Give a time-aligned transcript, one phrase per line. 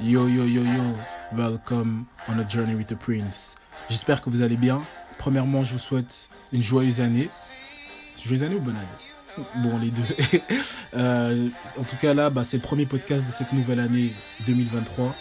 [0.00, 0.96] Yo yo yo yo,
[1.32, 3.56] welcome on a journey with the prince.
[3.88, 4.82] J'espère que vous allez bien.
[5.18, 7.28] Premièrement, je vous souhaite une joyeuse année.
[8.22, 9.46] Joyeuse année ou bonne année?
[9.56, 10.02] Bon, les deux.
[10.92, 11.48] Euh,
[11.78, 14.12] en tout cas, là, bah, c'est le premier podcast de cette nouvelle année
[14.46, 15.14] 2023.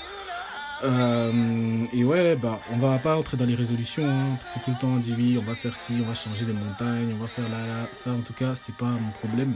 [0.84, 4.72] Euh, et ouais, bah, on va pas entrer dans les résolutions, hein, parce que tout
[4.72, 7.22] le temps on dit oui, on va faire ci, on va changer les montagnes, on
[7.22, 7.88] va faire là, là.
[7.94, 9.56] Ça, en tout cas, c'est pas mon problème.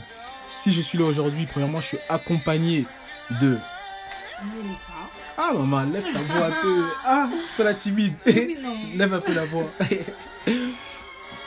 [0.49, 2.85] Si je suis là aujourd'hui, premièrement, je suis accompagné
[3.41, 3.57] de.
[5.37, 6.83] Ah, maman, lève ta voix un peu.
[7.05, 8.15] Ah, fais la timide.
[8.95, 9.65] Lève un peu la voix.
[10.45, 10.51] je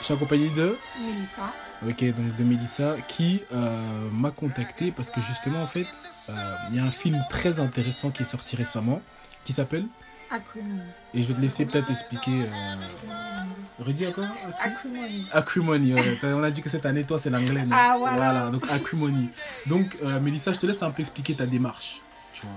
[0.01, 0.75] suis accompagné de.
[0.99, 1.53] Mélissa.
[1.87, 5.87] Ok, donc de Mélissa qui euh, m'a contacté parce que justement, en fait,
[6.29, 6.33] euh,
[6.71, 9.01] il y a un film très intéressant qui est sorti récemment
[9.47, 9.85] qui s'appelle.
[10.29, 10.81] Acrimony.
[11.13, 12.41] Et je vais te laisser peut-être expliquer.
[12.41, 13.45] Euh...
[13.79, 14.25] Redis encore?
[14.61, 15.25] Acrimony.
[15.31, 16.19] Acrimony, ouais.
[16.23, 17.63] On a dit que cette année, toi, c'est l'anglais.
[17.71, 18.49] Ah, voilà.
[18.49, 19.29] donc acrimony.
[19.67, 22.01] Donc, euh, Mélissa, je te laisse un peu expliquer ta démarche.
[22.33, 22.51] Tu vois.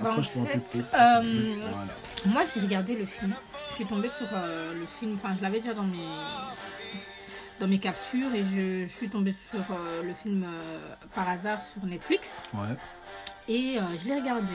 [0.00, 1.92] En Approche-toi un peu euh, Voilà.
[2.26, 3.32] Moi, j'ai regardé le film.
[3.70, 5.16] Je suis tombée sur euh, le film.
[5.22, 6.08] Enfin, je l'avais déjà dans mes
[7.60, 11.62] dans mes captures et je, je suis tombée sur euh, le film euh, par hasard
[11.62, 12.74] sur Netflix Ouais.
[13.48, 14.52] et je l'ai regardé.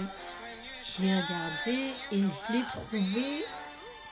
[0.83, 3.45] Je l'ai regardé et je l'ai trouvé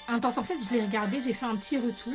[0.08, 0.38] intense.
[0.38, 2.14] En fait, je l'ai regardé, j'ai fait un petit retour.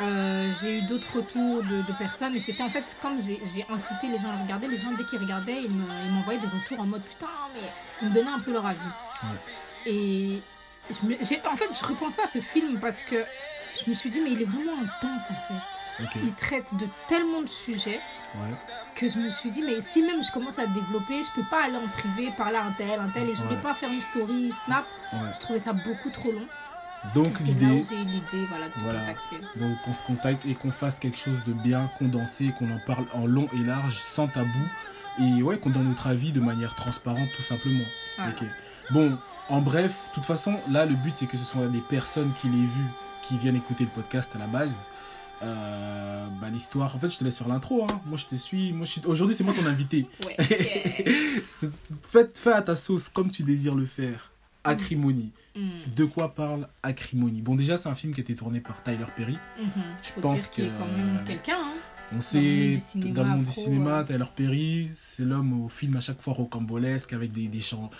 [0.00, 4.06] Euh, j'ai eu d'autres retours de, de personnes et c'était en fait comme j'ai incité
[4.08, 6.78] les gens à regarder, les gens dès qu'ils regardaient, ils me- ils m'envoyaient des retours
[6.78, 7.68] en mode putain, mais
[8.02, 8.78] ils me donnaient un peu leur avis.
[9.86, 10.40] Et
[10.90, 13.24] je me- j'ai- en fait, je repensais à ce film parce que
[13.84, 15.77] je me suis dit, mais il est vraiment intense en fait.
[16.22, 18.00] Il traite de tellement de sujets
[18.34, 18.54] Ouais.
[18.94, 21.64] que je me suis dit, mais si même je commence à développer, je peux pas
[21.64, 23.62] aller en privé, parler à un tel, un tel, et je voulais Ouais.
[23.62, 24.84] pas faire une story, snap.
[25.14, 25.18] ouais.
[25.34, 26.46] Je trouvais ça beaucoup trop long.
[27.14, 27.82] Donc, l'idée.
[27.88, 28.98] j'ai eu l'idée voilà, de te Voilà.
[29.00, 29.36] contacter.
[29.56, 33.06] Donc qu'on se contacte et qu'on fasse quelque chose de bien condensé, qu'on en parle
[33.14, 34.48] en long et large, sans tabou,
[35.20, 37.84] et ouais, qu'on donne notre avis de manière transparente tout simplement.
[38.16, 38.32] Voilà.
[38.90, 39.16] Bon,
[39.48, 42.48] en bref, de toute façon, là le but c'est que ce soit des personnes qui
[42.48, 42.84] l'aient vu,
[43.22, 44.88] qui viennent écouter le podcast à la base.
[45.42, 47.84] Euh, bah, l'histoire, en fait, je te laisse faire l'intro.
[47.84, 48.00] Hein.
[48.06, 48.72] Moi, je te suis.
[48.72, 49.00] Moi, je suis...
[49.06, 50.06] Aujourd'hui, c'est moi ton invité.
[50.26, 50.36] Ouais.
[50.50, 51.70] yeah.
[52.02, 54.30] Fais à ta sauce comme tu désires le faire.
[54.64, 55.30] Acrimonie.
[55.56, 58.82] Mm, De quoi parle Acrimonie Bon, déjà, c'est un film qui a été tourné par
[58.82, 59.38] Tyler Perry.
[59.58, 59.70] mhm.
[60.02, 60.62] Je Faut pense que-
[61.26, 61.56] quelqu'un.
[61.60, 61.72] Hein.
[62.16, 64.04] On sait, dans le monde du cinéma, euh.
[64.04, 67.90] Tyler Perry, c'est l'homme au film à chaque fois rocambolesque avec des, des, chan-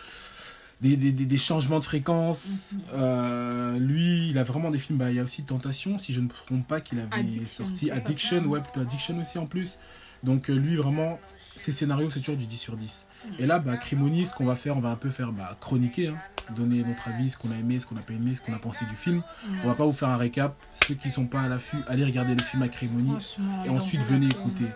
[0.81, 2.73] des, des, des- changements de fréquence.
[2.73, 2.81] Mhm.
[2.95, 4.99] Euh, lui, il a vraiment des films.
[4.99, 7.67] Bah, il y a aussi Tentation, si je ne me trompe pas, qu'il avait Addiction,
[7.67, 7.91] sorti.
[7.91, 9.79] Addiction, ouais, plutôt Addiction aussi en plus.
[10.23, 11.19] Donc, euh, lui, vraiment,
[11.57, 13.07] ses scénarios, c'est toujours du 10 sur 10.
[13.27, 13.35] Mhm.
[13.41, 16.19] Et là, bah, ce qu'on va faire, on va un peu faire bah, chroniquer, hein,
[16.55, 18.59] donner notre avis, ce qu'on a aimé, ce qu'on n'a pas aimé, ce qu'on a
[18.59, 19.19] pensé du film.
[19.19, 19.55] Mm.
[19.65, 20.55] On va pas vous faire un récap.
[20.87, 24.27] Ceux qui sont pas à l'affût, allez regarder le film Acrimony Franchement, et ensuite venez
[24.27, 24.67] écouter.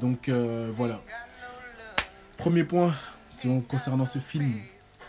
[0.00, 1.00] Donc euh, voilà.
[2.36, 2.92] Premier point,
[3.68, 4.54] concernant ce film,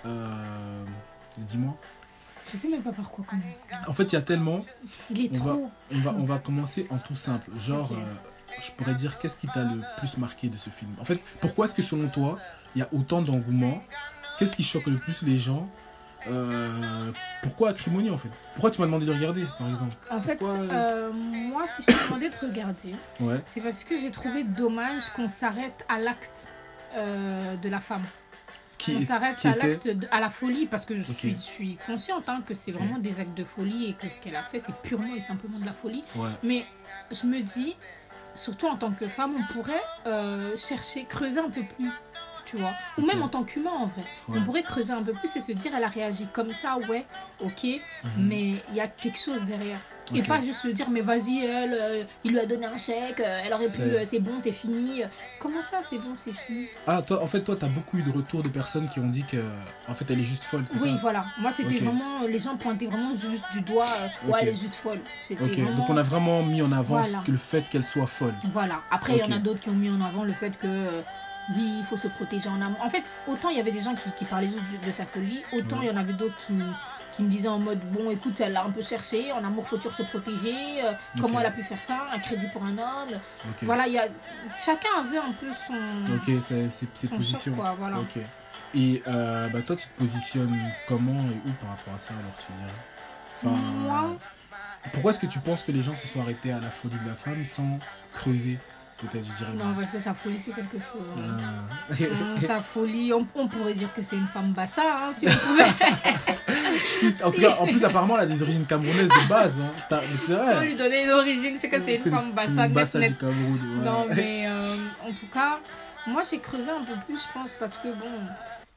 [0.05, 0.85] euh,
[1.37, 1.75] dis-moi.
[2.51, 3.69] Je sais même pas par quoi commencer.
[3.87, 4.65] En fait, il y a tellement.
[5.09, 5.57] Il est On va,
[5.91, 7.49] on va, on va commencer en tout simple.
[7.57, 8.03] Genre, euh,
[8.61, 10.91] je pourrais dire, qu'est-ce qui t'a le plus marqué de ce film?
[10.99, 12.37] En fait, pourquoi est-ce que selon toi,
[12.75, 13.81] il y a autant d'engouement?
[14.37, 15.69] Qu'est-ce qui choque le plus les gens?
[16.27, 17.11] Euh,
[17.41, 18.29] Pourquoi Acrimonie en fait?
[18.53, 19.95] Pourquoi tu m'as demandé de regarder, par exemple?
[20.09, 23.41] En fait, Pourquoi, euh, moi, si je t'ai demandé de regarder, Ouais.
[23.45, 26.47] c'est parce que j'ai trouvé dommage qu'on s'arrête à l'acte
[26.95, 28.03] euh, de la femme.
[28.83, 32.27] Qui, on s'arrête à l'acte, à la folie, parce que je, suis, je suis consciente
[32.27, 34.75] hein, que c'est vraiment des actes de folie et que ce qu'elle a fait, c'est
[34.81, 36.03] purement et simplement de la folie.
[36.15, 36.29] Ouais.
[36.43, 36.65] Mais
[37.11, 37.75] je me dis,
[38.35, 41.89] surtout en tant que femme, on pourrait euh, chercher, creuser un peu plus,
[42.45, 42.73] tu vois.
[42.97, 44.03] Ou même en tant qu'humain, en vrai.
[44.27, 44.39] Ouais.
[44.39, 47.05] On pourrait creuser un peu plus et se dire, elle a réagi comme ça, ouais,
[47.39, 47.79] ok, Mhm.
[48.17, 49.79] mais il y a quelque chose derrière.
[50.13, 53.19] Et pas juste se dire, mais vas-y, elle, euh, il lui a donné un chèque,
[53.21, 55.01] euh, elle aurait pu, C'est- euh, c'est bon, c'est fini.
[55.39, 56.67] Comment ça, c'est bon, c'est fini?
[56.85, 59.23] Ah, toi, en fait, toi, t'as beaucoup eu de retours de personnes qui ont dit
[59.23, 59.37] que,
[59.87, 60.97] en fait, elle est juste folle, c'est Oui, ça?
[61.01, 61.25] voilà.
[61.39, 62.21] Moi, c'était vraiment.
[62.27, 63.85] Les gens pointaient vraiment juste du doigt.
[64.27, 64.99] ouais, elle est juste folle.
[65.23, 65.77] C'était Ok, vraiment.
[65.77, 67.23] donc on a vraiment mis en avant Voilà.
[67.27, 68.35] le fait qu'elle soit folle.
[68.51, 68.81] Voilà.
[68.91, 71.01] Après, il y en a d'autres qui ont mis en avant le fait que.
[71.57, 72.79] oui, il faut se protéger en amour.
[72.81, 75.43] En fait, autant il y avait des gens qui, qui parlaient juste de sa folie,
[75.51, 75.85] autant Ouais.
[75.85, 76.53] il y en avait d'autres qui,
[77.15, 79.77] qui me disaient en mode bon, écoute, elle l'a un peu cherché, en amour, faut
[79.77, 83.19] toujours se protéger, euh, comment elle a pu faire ça, un crédit pour un homme.
[83.61, 84.07] Voilà, il y a.
[84.57, 86.13] Chacun avait un peu son.
[86.15, 87.51] ok, c'est c'est- c'est son position.
[87.53, 87.99] choc, quoi, voilà.
[87.99, 88.17] Ok.
[88.75, 90.57] Et euh, bah, toi, tu te positionnes
[90.87, 92.73] comment et où par rapport à ça, alors tu dirais?
[93.37, 94.17] Enfin, Moi,
[94.91, 97.07] Pourquoi est-ce que tu penses que les gens se sont arrêtés à la folie de
[97.07, 97.79] la femme sans
[98.11, 98.57] creuser?
[98.97, 99.53] Peut-être, je dirais.
[99.55, 101.01] Non, parce que sa folie, c'est quelque chose.
[101.17, 101.37] hein.
[101.39, 101.93] Ah.
[102.03, 105.47] Hum, sa folie, on, on pourrait dire que c'est une femme bassa, hein, si on
[105.47, 105.63] pouvait.
[106.99, 109.59] Si, en tout cas, en plus, apparemment, elle a des origines camerounaises de base.
[109.61, 109.71] Hein.
[110.11, 110.65] C'est Si on vrai.
[110.65, 113.11] lui donnait une origine, c'est que c'est une femme bassa, une bassa net.
[113.11, 113.59] du Cameroun.
[113.79, 113.85] ouais.
[113.85, 115.59] Non, mais euh, en tout cas,
[116.07, 118.11] moi j'ai creusé un peu plus, je pense, parce que bon,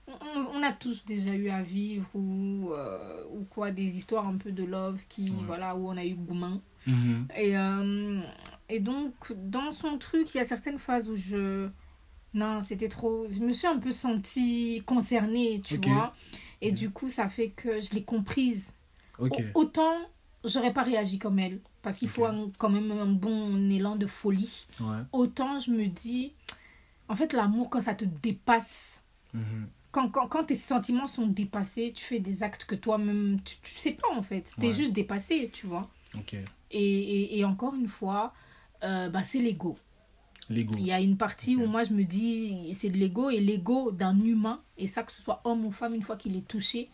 [0.08, 4.36] on, on a tous déjà eu à vivre ou, euh, ou quoi, des histoires un
[4.36, 5.36] peu de love qui, Ouais.
[5.46, 6.60] voilà, où on a eu gourmand.
[6.86, 7.26] Mhm.
[7.36, 8.20] Et, euh,
[8.68, 11.68] et donc, dans son truc, il y a certaines phases où je.
[12.34, 13.26] Non, c'était trop.
[13.30, 16.14] Je me suis un peu sentie concernée, tu vois.
[16.60, 18.72] Et du coup, ça fait que je l'ai comprise.
[19.18, 19.42] Ok.
[19.54, 19.94] Au- Autant,
[20.44, 21.60] j'aurais pas réagi comme elle.
[21.82, 24.96] Parce qu'il faut un- quand même un bon élan de folie Ouais.
[25.12, 26.32] autant je me dis,
[27.08, 29.00] en fait, l'amour, quand ça te dépasse,
[29.32, 29.68] Mhm.
[29.92, 33.76] quand, quand, quand tes sentiments sont dépassés, tu fais des actes que toi-même, tu, tu
[33.76, 34.52] sais pas en fait.
[34.58, 34.74] Tu es Ouais.
[34.74, 35.88] juste dépassé, tu vois.
[36.72, 38.34] Et, et encore une fois,
[38.82, 39.76] euh, bah, c'est l'ego.
[40.48, 43.90] Il y a une partie où moi je me dis, c'est de l'ego et l'ego
[43.90, 46.88] d'un humain, et ça, que ce soit homme ou femme, une fois qu'il est touché,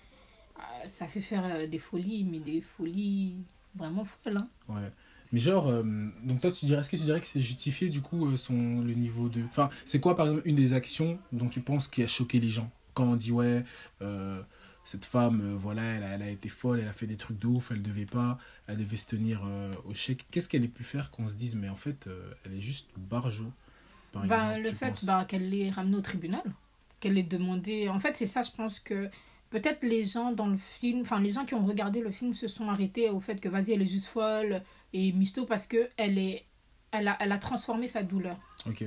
[0.59, 3.35] euh, ça fait faire euh, des folies, mais des folies
[3.75, 4.39] vraiment folles.
[4.39, 4.49] hein.
[4.69, 4.91] Ouais.
[5.33, 5.83] Mais genre, euh,
[6.25, 8.95] donc toi, tu dirais, est-ce que tu dirais que c'est justifié du coup son, le
[8.95, 9.43] niveau de.
[9.45, 12.51] Enfin, c'est quoi par exemple une des actions dont tu penses qui a choqué les
[12.51, 12.71] gens?
[12.95, 13.65] Quand on dit, ouais,
[14.85, 17.39] cette femme, euh, voilà, elle a, elle a été folle, elle a fait des trucs
[17.39, 20.27] de ouf, elle devait pas, elle devait se tenir euh, au chèque.
[20.31, 22.91] Qu'est-ce qu'elle ait pu faire qu'on se dise, mais en fait, euh, elle est juste
[22.97, 23.53] barjo
[24.13, 26.43] par Bah, exemple le fait bah, qu'elle l'ait ramené au tribunal,
[27.01, 27.89] qu'elle l'ait demandé.
[27.89, 29.09] En fait, c'est ça, je pense que
[29.51, 32.49] peut-être les gens dans le film, enfin, les gens qui ont regardé le film se
[32.49, 34.63] sont arrêtés au fait que vas-y, elle est juste folle
[34.93, 36.45] et misto parce que elle est.
[36.95, 38.37] Elle a, elle a transformé sa douleur.
[38.67, 38.85] Ok.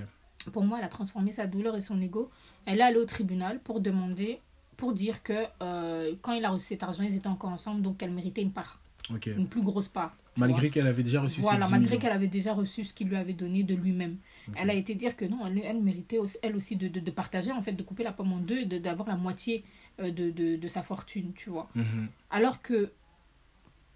[0.53, 2.29] Pour moi, elle a transformé sa douleur et son ego.
[2.67, 4.41] Elle est allée au tribunal pour demander,
[4.77, 8.01] pour dire que euh, quand il a reçu cet argent, ils étaient encore ensemble, donc
[8.03, 8.79] elle méritait une part,
[9.25, 10.15] une plus grosse part.
[10.37, 13.07] Malgré qu'elle avait déjà reçu Voilà, ses 10 malgré qu'elle avait déjà reçu ce qu'il
[13.07, 14.17] lui avait donné de lui-même.
[14.55, 17.11] Elle a été dire que non, elle, elle méritait aussi, elle aussi de, de, de
[17.11, 19.63] partager, en fait, de couper la pomme en deux et de- d'avoir la moitié
[20.01, 21.69] euh, de, de, de sa fortune, tu vois.
[21.73, 22.09] Mhm.
[22.29, 22.91] Alors que,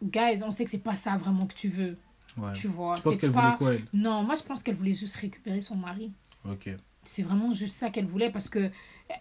[0.01, 1.97] guys, on sait que c'est pas ça vraiment que tu veux,
[2.37, 2.53] Ouais.
[2.53, 2.95] tu vois.
[2.99, 3.83] Penses C'est qu'elle pas- voulait quoi, elle?
[3.93, 6.11] Non, moi je pense qu'elle voulait juste récupérer son mari.
[6.49, 6.69] Ok.
[7.09, 8.69] C'est vraiment juste ça qu'elle voulait parce que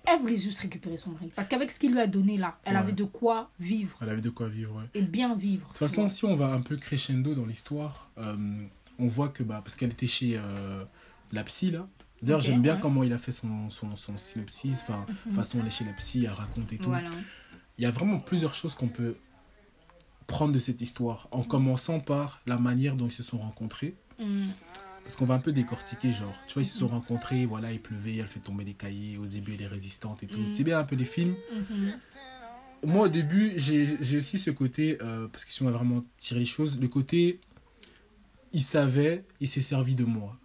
[0.04, 1.30] elle voulait juste récupérer son mari.
[1.34, 2.80] Parce qu'avec ce qu'il lui a donné là, elle Ouais.
[2.80, 4.84] avait de quoi vivre Elle avait de quoi vivre, ouais.
[4.92, 5.62] et bien vivre.
[5.62, 8.36] De toute façon, si on va un peu crescendo dans l'histoire, euh,
[8.98, 10.84] on voit que, bah, parce qu'elle était chez euh,
[11.32, 11.88] la psy, là.
[12.20, 12.80] D'ailleurs, j'aime bien ouais.
[12.80, 15.32] comment il a fait son, son, son synopsis, enfin, Mhm.
[15.32, 16.84] façon, elle est chez la psy, elle raconte et tout.
[16.90, 17.08] Voilà.
[17.78, 19.16] Il y a vraiment plusieurs choses qu'on peut
[20.26, 23.94] prendre de cette histoire, en commençant par la manière dont ils se sont rencontrés.
[24.18, 24.48] Mm.
[25.08, 27.80] Parce qu'on va un peu décortiquer, genre, tu vois, ils se sont rencontrés, voilà, il
[27.80, 30.38] pleuvait, elle fait tomber des cahiers, au début elle est résistante et tout.
[30.38, 30.54] Mhm.
[30.54, 31.34] C'est bien un peu des films.
[31.50, 31.94] Mhm.
[32.84, 36.40] moi au début j'ai aussi ce côté euh, parce que si on va vraiment tirer
[36.40, 37.40] les choses le côté
[38.52, 40.36] il savait il s'est servi de moi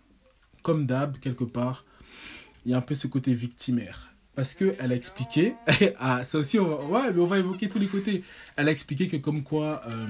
[0.62, 1.86] comme d'hab quelque part
[2.66, 5.56] il y a un peu ce côté victimaire parce que elle a expliqué
[6.00, 8.24] ah ça aussi on va, ouais mais on va évoquer tous les côtés
[8.56, 10.08] elle a expliqué que comme quoi euh,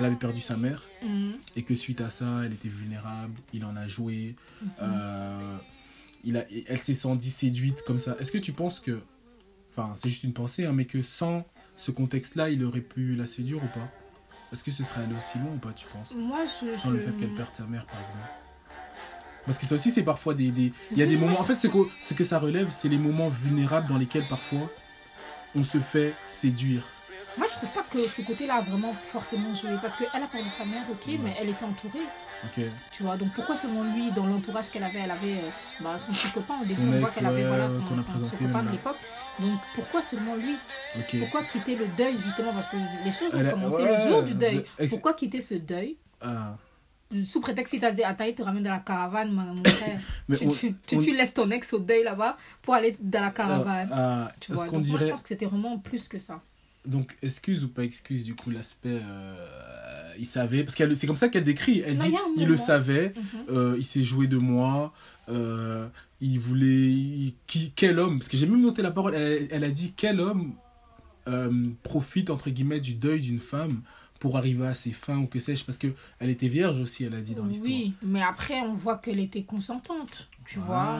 [0.00, 0.82] elle avait perdu sa mère.
[1.02, 1.32] Mm.
[1.56, 4.34] et que suite à ça elle était vulnérable il en a joué
[4.82, 5.56] euh,
[6.24, 8.14] il a, elle s'est sentie séduite comme ça.
[8.20, 9.00] Est-ce que tu penses que
[9.72, 13.14] enfin c'est juste une pensée hein, mais que sans ce contexte là il aurait pu
[13.14, 13.88] la séduire ou pas?
[14.52, 16.12] Est-ce que ce serait allé aussi loin ou pas tu penses?
[16.14, 16.72] Moi, je.
[16.74, 18.28] sans je- le fait qu'elle perde sa mère par exemple.
[19.46, 21.56] Parce que ça aussi c'est parfois des, des- il y a des moments en fait
[21.56, 24.70] c'est que, ce que ça relève c'est les moments vulnérables dans lesquels parfois
[25.54, 26.82] on se fait séduire
[27.38, 29.70] Moi, je trouve pas que ce côté-là a vraiment forcément joué.
[29.80, 31.18] Parce qu'elle a perdu sa mère, ok, Ouais.
[31.22, 32.04] mais elle était entourée.
[32.44, 35.96] ok Tu vois, donc pourquoi seulement lui, dans l'entourage qu'elle avait, elle avait euh, bah,
[35.98, 38.36] son petit copain au début, on voit qu'elle avait voilà, son, qu'on a son- présenté
[38.38, 38.96] son copain de l'époque.
[39.38, 40.56] Donc pourquoi seulement lui?
[40.98, 44.22] Ok Pourquoi quitter le deuil, justement Parce que les choses ont commencé ouais, le jour
[44.22, 44.64] du deuil.
[44.90, 45.96] Pourquoi quitter ce deuil?
[46.20, 46.56] Ah.
[47.24, 49.98] Sous prétexte qu'il t'a dit, Ataï te ramène dans la caravane, mon frère.
[50.28, 52.96] mais tu, on- tu, tu- on- tu laisses ton ex au deuil là-bas pour aller
[53.00, 53.88] dans la caravane.
[53.92, 56.40] Ah, ah, tu vois, donc moi, je dirait pense que c'était vraiment plus que ça.
[56.90, 61.16] Donc excuse ou pas excuse du coup l'aspect euh, il savait parce que c'est comme
[61.16, 61.82] ça qu'elle décrit.
[61.86, 63.22] Elle Non, dit il le savait Mhm.
[63.56, 64.92] euh, il s'est joué de moi
[65.28, 65.88] euh,
[66.20, 68.18] il voulait il- qui, quel homme?
[68.18, 70.52] Parce que j'ai même noté la parole elle, elle a dit quel homme
[71.82, 73.82] profite entre guillemets du deuil d'une femme
[74.20, 75.88] pour arriver à ses fins ou que sais-je parce que
[76.20, 79.18] elle était vierge aussi elle a dit dans l'histoire Oui, mais après, on voit qu'elle
[79.18, 80.28] était consentante.
[80.44, 80.66] Tu Ah.
[80.66, 80.98] vois,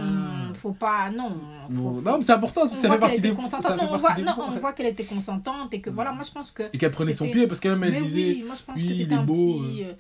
[0.51, 1.11] on- faut pas.
[1.11, 1.29] Non.
[1.31, 3.63] faut- Bon, faut- non mais c'est important parce que ça fait partie des consentante.
[3.63, 4.47] ça fait Non, on voit, des non, fois.
[4.49, 6.63] on voit qu'elle était consentante et que voilà, moi je pense que.
[6.73, 8.77] et qu'elle prenait son pied parce qu'elle même elle mais disait oui, moi je pense
[8.77, 9.85] oui, que c'était un beau, petit.
[9.85, 9.93] euh,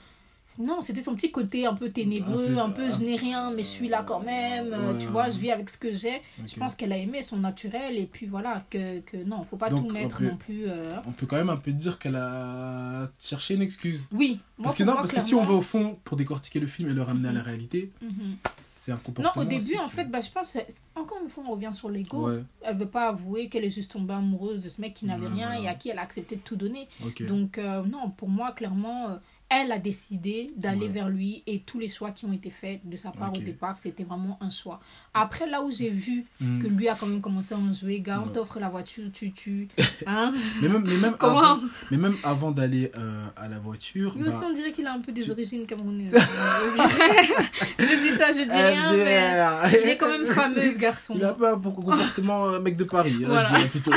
[0.61, 3.51] Non, c'était son petit côté un peu ténébreux, Un un peu- peu, je n'ai rien,
[3.51, 5.93] mais je suis là quand même, euh, Ouais, tu vois, je vis avec ce que
[5.93, 6.21] j'ai.
[6.47, 9.71] Je pense qu'elle a aimé son naturel, et puis voilà, que, que non, faut pas
[9.71, 10.65] Donc, tout mettre peut- non plus.
[10.69, 10.97] euh.
[11.07, 14.07] On peut quand même un peu dire qu'elle a cherché une excuse.
[14.13, 16.61] Oui, moi, Parce que non, moi, parce que si on va au fond pour décortiquer
[16.61, 18.37] le film et le ramener à la réalité, Mhm.
[18.63, 19.43] c'est un Non, comportement.
[19.43, 20.59] au début, en fait, bah, je pense,
[20.95, 22.29] encore une fois, on revient sur l'ego.
[22.29, 25.27] Ouais, Elle veut pas avouer qu'elle est juste tombée amoureuse de ce mec qui n'avait
[25.27, 25.61] Ouais, rien voilà.
[25.63, 26.89] et à qui elle a accepté de tout donner.
[27.27, 29.19] Donc, euh, non, pour moi, clairement,
[29.51, 30.93] elle a décidé d'aller Ouais.
[30.93, 33.77] vers lui et tous les choix qui ont été faits de sa part au départ,
[33.79, 34.81] c'était vraiment un choix.
[35.13, 36.61] Après, là où j'ai vu Hmm.
[36.63, 38.33] que lui a quand même commencé à en jouer, gars, on Ouais.
[38.35, 39.67] t'offre la voiture, tu tu
[40.07, 40.33] Hein?
[40.63, 41.41] Mais même, mais même Comment?
[41.55, 44.93] avant, mais même avant d'aller euh, à la voiture, bah, aussi, on dirait qu'il a
[44.93, 46.15] un peu des tu- origines camerounaises.
[47.79, 51.15] je dis ça, je dis rien, mais il est quand même fameux, ce garçon.
[51.17, 53.49] Il a pas un comportement euh, mec de Paris, hein, Voilà.
[53.49, 53.91] je dirais plutôt.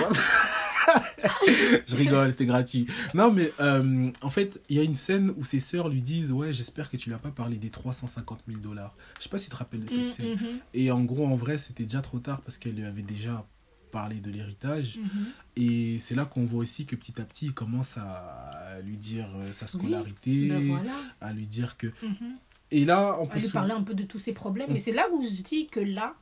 [1.88, 2.88] je rigole, c'était gratuit.
[3.14, 6.32] Non, mais euh, en fait, il y a une scène où ses sœurs lui disent
[6.32, 8.96] Ouais, j'espère que tu lui as pas parlé des 350 000 dollars.
[9.18, 10.32] Je sais pas si tu te rappelles de cette Mm, scène.
[10.34, 13.46] mhm, Et en gros, en vrai, c'était déjà trop tard parce qu'elle lui avait déjà
[13.92, 14.98] parlé de l'héritage.
[14.98, 15.26] mhm.
[15.56, 19.28] Et c'est là qu'on voit aussi que petit à petit, il commence à lui dire
[19.36, 20.92] euh, sa scolarité, Ben voilà.
[21.22, 21.88] à lui dire que.
[22.02, 22.38] mhm.
[22.72, 24.72] Et là, on à peut lui se- parler un peu de tous ses problèmes.
[24.72, 24.76] Mm.
[24.78, 26.16] Et c'est là où je dis que là,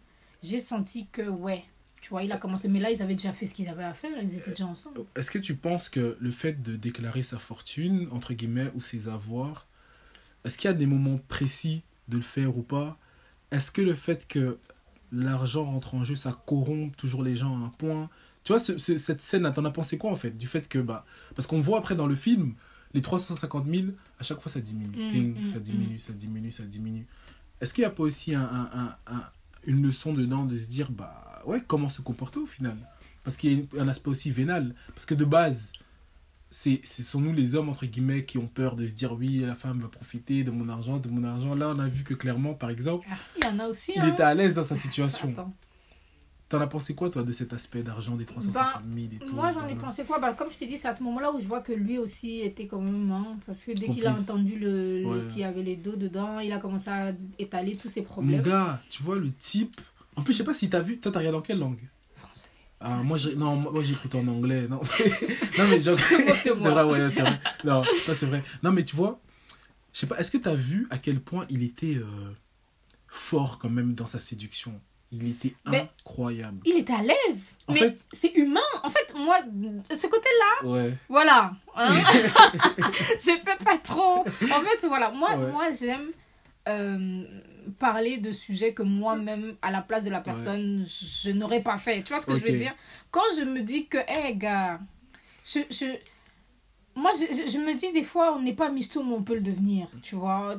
[0.44, 1.64] j'ai senti que, ouais,
[2.02, 2.68] tu vois, il a commencé.
[2.68, 5.02] Mais là, ils avaient déjà fait ce qu'ils avaient à faire, ils étaient déjà ensemble.
[5.16, 9.08] Est-ce que tu penses que le fait de déclarer sa fortune, entre guillemets, ou ses
[9.08, 9.68] avoirs,
[10.44, 12.98] est-ce qu'il y a des moments précis de le faire ou pas?
[13.52, 14.58] Est-ce que le fait que
[15.12, 18.10] l'argent rentre en jeu, ça corrompt toujours les gens à un point?
[18.44, 20.80] Tu vois, ce- ce- cette scène, t'en as pensé quoi en fait Du fait que,
[20.80, 21.06] bah,
[21.36, 22.56] parce qu'on voit après dans le film,
[22.94, 23.88] les 350 000,
[24.20, 24.98] à chaque fois ça diminue.
[25.06, 27.06] Mm, Ting, mm, ça diminue, ça diminue, ça diminue.
[27.62, 29.30] Est-ce qu'il n'y a pas aussi un, un- un- un-
[29.66, 32.78] une leçon dedans de se dire, bah ouais, comment se comporter au final?
[33.24, 34.74] Parce qu'il y a un aspect aussi vénal.
[34.94, 35.72] Parce que de base,
[36.50, 39.40] c'est ce sont nous les hommes, entre guillemets, qui ont peur de se dire, oui,
[39.40, 41.56] la femme va profiter de mon argent, de mon argent.
[41.56, 43.94] Là, on a vu que clairement, par exemple, Ah, il y en a aussi.
[43.96, 44.08] il hein.
[44.12, 45.30] était à l'aise dans sa situation.
[45.30, 45.54] Attends.
[46.52, 49.52] T'en as pensé quoi, toi, de cet aspect d'argent des 350 000 et tout Moi,
[49.54, 50.20] j'en ai pensé quoi?
[50.20, 52.42] Bah, Comme je t'ai dit, c'est à ce moment-là où je vois que lui aussi
[52.42, 53.10] était quand même.
[53.10, 55.28] hein, parce que dès qu'il a entendu le, Ouais.
[55.32, 58.42] qu'il y avait les dos dedans, il a commencé à étaler tous ses Mon problèmes.
[58.42, 59.80] gars, tu vois, le type.
[60.18, 61.00] En plus, je sais pas si t'as vu.
[61.00, 61.80] Toi, t'as regardé en quelle langue?
[62.16, 62.50] Français.
[62.82, 63.36] Ah, moi, j'ai...
[63.38, 64.68] Non, moi, j'écoute en anglais.
[64.68, 64.82] Non,
[65.58, 65.96] non mais genre...
[65.96, 66.16] c'est
[66.52, 67.40] vrai, ouais, c'est vrai.
[67.64, 68.44] Non, ça, c'est vrai.
[68.62, 69.22] Non, mais tu vois,
[69.94, 72.34] je sais pas, est-ce que t'as vu à quel point il était euh,
[73.08, 74.80] fort quand même dans sa séduction?
[75.14, 76.60] Il était Mais- incroyable.
[76.66, 77.58] Il était à l'aise.
[77.70, 78.60] Mais fait- c'est humain.
[78.84, 79.40] En fait, moi,
[79.94, 80.94] ce côté-là, Ouais.
[81.10, 81.52] voilà.
[81.76, 81.90] hein.
[83.20, 84.22] je peux pas trop.
[84.22, 85.10] En fait, voilà.
[85.12, 85.52] Moi, Ouais.
[85.52, 86.12] moi j'aime
[86.68, 87.24] euh,
[87.80, 90.86] parler de sujets que moi-même, à la place de la personne,
[91.24, 92.02] je n'aurais pas fait.
[92.04, 92.74] Tu vois ce que je veux dire?
[93.10, 94.80] Quand je me dis que, hé, gars,
[95.46, 95.60] je.
[95.70, 95.86] je
[96.96, 99.42] moi, je, je- me dis des fois, on n'est pas misto, mais on peut le
[99.42, 100.56] devenir, tu vois.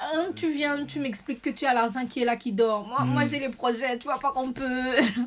[0.00, 2.86] Hein, tu viens, tu m'expliques que tu as l'argent qui est là, qui dort.
[2.86, 3.08] Moi, Mm.
[3.10, 4.62] moi j'ai les projets, tu vois pas qu'on peut...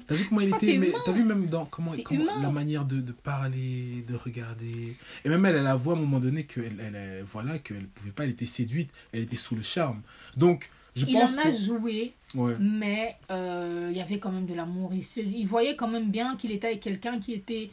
[0.07, 0.91] T'as vu comment il était mais.
[1.05, 4.95] T'as vu même dans comment, comment la manière de, de parler, de regarder.
[5.23, 7.87] Et même elle, elle a vu à un moment donné que elle, elle, voilà qu'elle
[7.87, 10.01] pouvait pas, elle était séduite, elle était sous le charme.
[10.37, 12.55] Donc je Il en pense a que joué, ouais.
[12.59, 14.91] mais euh, il y avait quand même de l'amour.
[14.93, 17.69] Il, se- il voyait quand même bien qu'il était avec quelqu'un qui était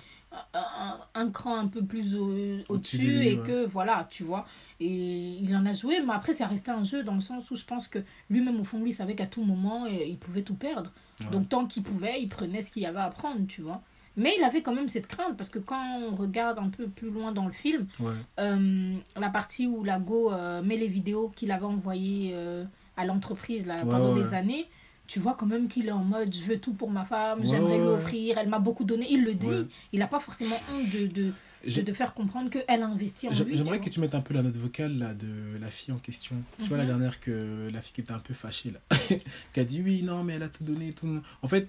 [1.15, 2.35] un, cran un peu plus au-
[2.69, 3.47] Au-dessus et ouais.
[3.47, 4.47] que voilà, tu vois.
[4.81, 7.57] Et il en a joué, mais après, ça restait un jeu dans le sens où
[7.57, 7.99] je pense que
[8.31, 10.91] lui-même, au fond, de lui, savait qu'à tout moment, eh, il pouvait tout perdre.
[11.21, 11.27] Ouais.
[11.31, 13.83] Donc, tant qu'il pouvait, il prenait ce qu'il y avait à prendre, tu vois.
[14.17, 17.11] Mais il avait quand même cette crainte, parce que quand on regarde un peu plus
[17.11, 18.13] loin dans le film, ouais.
[18.41, 22.65] euh, la partie où la Go euh, met les vidéos qu'il avait envoyées euh,
[22.97, 24.67] à l'entreprise pendant des années,
[25.13, 27.47] tu vois quand même qu'il est en mode je veux tout pour ma femme, Ouais,
[27.47, 29.07] j'aimerais lui offrir, elle m'a beaucoup donné.
[29.11, 29.67] Il le dit, Ouais.
[29.93, 31.33] il n'a pas forcément honte de, de, de,
[31.67, 33.55] J'ai- de faire comprendre qu'elle a investi en lui.
[33.55, 36.37] J'aimerais que tu mettes un peu la note vocale là, de la fille en question.
[36.63, 36.89] Tu vois, la Mhm.
[36.89, 38.81] dernière, que la fille qui était un peu fâchée, là,
[39.53, 40.93] qui a dit oui, non, mais elle a tout donné.
[40.93, 41.21] Tout...
[41.43, 41.69] En fait,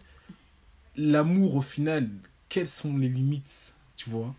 [0.96, 2.10] l'amour, au final,
[2.50, 4.34] quelles sont les limites Tu vois?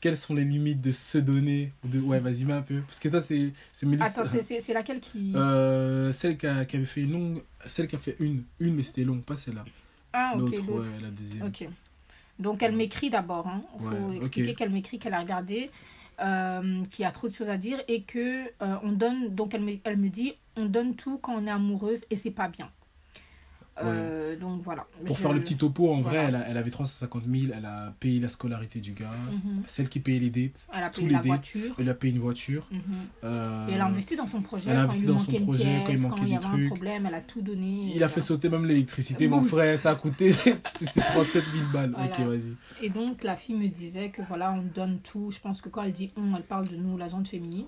[0.00, 2.00] Quelles sont les limites de se donner de...
[2.00, 2.80] Ouais, vas-y, mets un peu.
[2.82, 3.52] Parce que ça, c'est.
[3.82, 4.22] Mélissa.
[4.22, 5.32] Attends, c'est- laquelle qui...
[5.36, 7.42] Euh, celle qui, a- qui avait fait une longue.
[7.66, 9.64] Celle qui a fait une, une mais c'était long, pas celle-là.
[10.14, 11.46] ah, ok, L'autre, ouais, la deuxième.
[11.46, 11.68] Ok.
[12.38, 13.46] Donc elle m'écrit d'abord.
[13.46, 13.60] Il hein.
[13.78, 15.70] faut Ouais, expliquer qu'elle m'écrit, qu'elle a regardé,
[16.22, 19.34] euh, qu'il y a trop de choses à dire et que euh, on donne.
[19.34, 22.30] Donc elle me, elle me dit, on donne tout quand on est amoureuse et c'est
[22.30, 22.70] pas bien.
[23.86, 24.86] Euh, Donc voilà.
[25.06, 27.64] Pour Je- faire le petit topo, en vrai, elle, a- elle avait 350 000, elle
[27.66, 29.10] a payé la scolarité du gars,
[29.44, 29.62] Mhm.
[29.66, 31.26] celle qui payait les dates, Elle a tous payé les la dates.
[31.26, 31.74] voiture.
[31.78, 32.66] elle a payé une voiture.
[32.70, 32.80] Mhm.
[33.24, 34.70] euh, Et elle a investi dans son projet.
[34.70, 36.64] elle a quand investi dans son projet, quand il manquait il y des avait trucs.
[36.66, 37.80] un problème, elle a tout donné.
[37.94, 40.30] il a fait sauter même l'électricité, mon frère, ça a coûté
[40.66, 41.92] c'est c'est 37 000 balles.
[41.96, 42.10] Voilà.
[42.10, 42.54] Ok, vas-y.
[42.82, 45.30] Et donc la fille me disait que voilà, on donne tout.
[45.32, 47.66] Je pense que quand elle dit on, elle parle de nous, la gente féminine,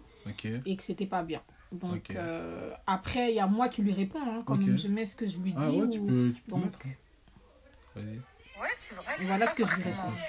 [0.66, 1.40] et que c'était pas bien.
[1.72, 5.16] Donc euh, après, il y a moi qui lui réponds, hein, comme je mets ce
[5.16, 5.58] que je lui dis.
[5.58, 6.86] Ah ouais, ou- tu peux, tu peux donc-.
[7.94, 8.20] Vas-y.
[8.60, 9.82] Ouais, c'est vrai que Voilà c'est ce que pas je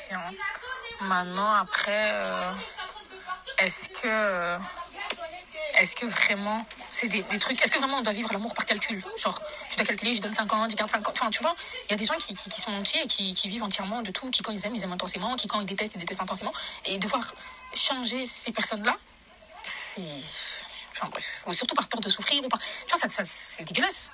[0.09, 0.31] bien.
[1.01, 2.53] Maintenant, après, euh,
[3.59, 4.57] est-ce que, euh,
[5.79, 8.65] est-ce que vraiment, c'est des, des trucs, est-ce que vraiment on doit vivre l'amour par
[8.65, 9.03] calcul?
[9.17, 11.13] Genre, tu dois calculer, je donne 50, je garde 50.
[11.19, 11.55] Enfin, tu vois,
[11.87, 14.01] il y a des gens qui, qui, qui sont entiers et qui, qui vivent entièrement
[14.01, 16.21] de tout, qui quand ils aiment, ils aiment intensément, qui quand ils détestent, ils détestent
[16.21, 16.53] intensément.
[16.85, 17.21] Et devoir
[17.75, 18.95] changer ces personnes-là,
[19.63, 20.01] c'est.
[21.03, 22.59] Enfin bref, Ou surtout par peur de souffrir, ou par.
[22.59, 24.11] Tu vois, ça, ça, c'est dégueulasse.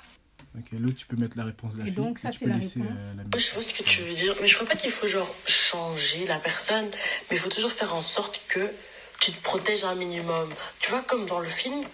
[0.57, 1.95] Ok, l'autre, tu peux mettre la réponse de la Et fille.
[2.03, 2.97] donc, ça, tu c'est peux la laisser, réponse.
[2.97, 5.07] euh, la je vois ce que tu veux dire, mais je crois pas qu'il faut
[5.07, 6.89] genre changer la personne,
[7.29, 8.71] mais il faut toujours faire en sorte que
[9.19, 10.51] tu te protèges un minimum.
[10.79, 11.85] Tu vois, comme dans le film,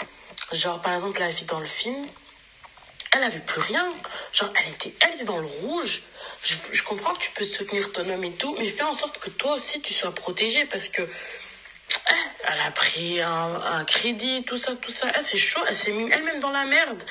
[0.54, 2.08] genre par exemple la fille dans le film,
[3.12, 3.92] elle avait plus rien.
[4.32, 6.04] Genre, elle était, elle était dans le rouge.
[6.44, 9.20] Je, je comprends que tu peux soutenir ton homme et tout, mais fais en sorte
[9.20, 11.02] que toi aussi tu sois protégé parce que
[12.48, 15.12] elle a pris un, crédit, tout ça, tout ça.
[15.16, 17.02] Elle, c'est chaud, elle s'est mis elle-même dans la merde.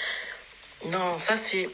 [0.86, 1.68] Non, ça c'est.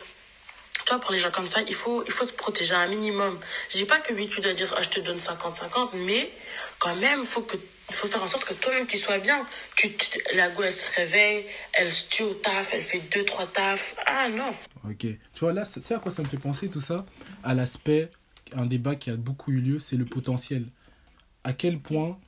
[0.87, 3.38] Tu vois, pour les gens comme ça, il faut, il faut se protéger un minimum.
[3.69, 6.30] Je dis pas que oui, tu dois dire, ah, je te donne 50-50, mais
[6.78, 7.57] quand même, faut que,
[7.90, 9.45] il faut faire en sorte que toi-même tu sois bien.
[9.76, 9.95] Tu-
[10.33, 13.95] la go, elle se réveille, elle se tue au taf, elle fait deux, trois tafs.
[14.07, 14.54] Ah non.
[14.88, 14.99] Ok.
[15.00, 17.04] Tu vois, là, tu sais à quoi ça me fait penser tout ça?
[17.45, 18.11] À l'aspect,
[18.57, 20.64] un débat qui a beaucoup eu lieu, c'est le potentiel.
[21.45, 22.19] À quel point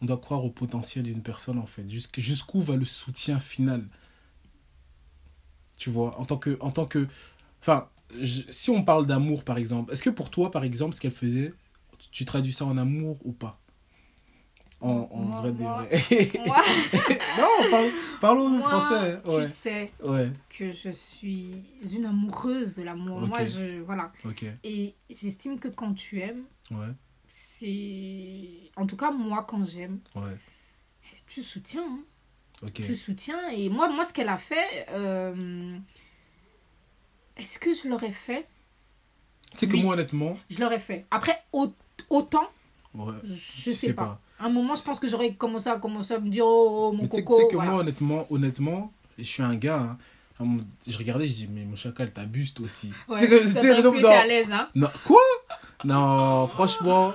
[0.00, 3.84] on doit croire au potentiel d'une personne, en fait Jusqu'- Jusqu'où va le soutien final?
[5.76, 6.56] Tu vois, en tant que.
[6.60, 7.06] En tant que
[7.60, 7.88] enfin,
[8.20, 11.10] je- si on parle d'amour, par exemple, est-ce que pour toi, par exemple, ce qu'elle
[11.12, 11.52] faisait,
[11.98, 13.60] tu- tu traduis ça en amour ou pas?
[14.80, 15.86] En, en Moi, vrai moi-
[17.38, 17.90] non, parle-
[18.20, 19.20] parlons français.
[19.26, 19.44] Ouais.
[19.44, 21.50] sais Ouais, que je suis
[21.92, 23.20] une amoureuse de l'amour.
[23.20, 23.80] Moi, je.
[23.82, 24.12] Voilà.
[24.64, 26.92] Et j'estime que quand tu aimes, Ouais,
[27.58, 28.70] c'est.
[28.76, 30.36] En tout cas, moi, quand j'aime, ouais.
[31.26, 31.84] tu soutiens.
[32.62, 32.70] hein.
[32.74, 33.48] Tu soutiens.
[33.50, 34.86] Et moi, moi ce qu'elle a fait.
[34.90, 35.76] euh,
[37.36, 38.46] Est-ce que je l'aurais fait?
[39.52, 41.06] Tu sais que moi, honnêtement, Je l'aurais fait.
[41.10, 41.72] Après, au-
[42.10, 42.48] autant,
[42.94, 44.20] ouais, je tu sais, pas.
[44.38, 46.92] À un moment, je pense que j'aurais commencé à, commencer à me dire Oh, oh,
[46.92, 47.36] mon Mais tu sais tu coco.
[47.42, 47.70] sais que voilà.
[47.72, 49.96] moi, honnêtement, honnêtement, je suis un gars.
[50.40, 50.56] hein.
[50.86, 52.92] Je regardais, je dis, mais mon chacal, t'abuses toi aussi.
[53.08, 54.68] Ouais, Tu sais sais, non, à l'aise, hein.
[54.74, 55.20] Non, quoi?
[55.84, 57.14] Non, franchement,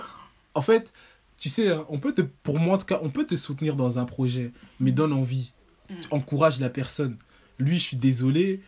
[0.53, 0.91] en fait,
[1.37, 3.75] tu sais, hein, on peut te, pour moi en tout cas, on peut te soutenir
[3.75, 5.53] dans un projet, mais donne envie.
[5.89, 5.93] Mm.
[6.01, 7.17] Tu encourages la personne.
[7.59, 8.61] Lui, je suis désolé.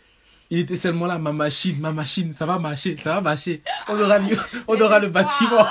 [0.52, 3.64] Il était seulement là, ma machine, ma machine, ça va marcher, ça va marcher.
[3.88, 5.66] On aura le, on aura le bâtiment,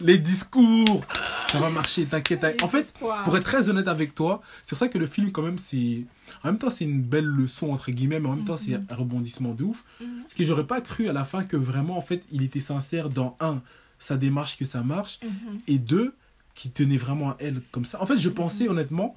[0.00, 1.04] les- discours,
[1.48, 2.62] ça va marcher, t'inquiète.
[2.62, 5.42] En fait, pour être très honnête avec toi, c'est pour ça que le film, quand
[5.42, 6.04] même, c'est.
[6.44, 8.94] En même temps, c'est une belle leçon, entre guillemets, mais en même temps, c'est un
[8.94, 9.84] rebondissement de ouf.
[10.00, 10.20] Mhm.
[10.20, 13.10] Parce que j'aurais pas cru à la fin que vraiment, en fait, il était sincère
[13.10, 13.62] dans un,
[13.98, 15.58] sa démarche, que ça marche, Mhm.
[15.66, 16.14] et deux,
[16.54, 18.00] qu'il tenait vraiment à elle comme ça.
[18.02, 19.14] En fait, je pensais, honnêtement,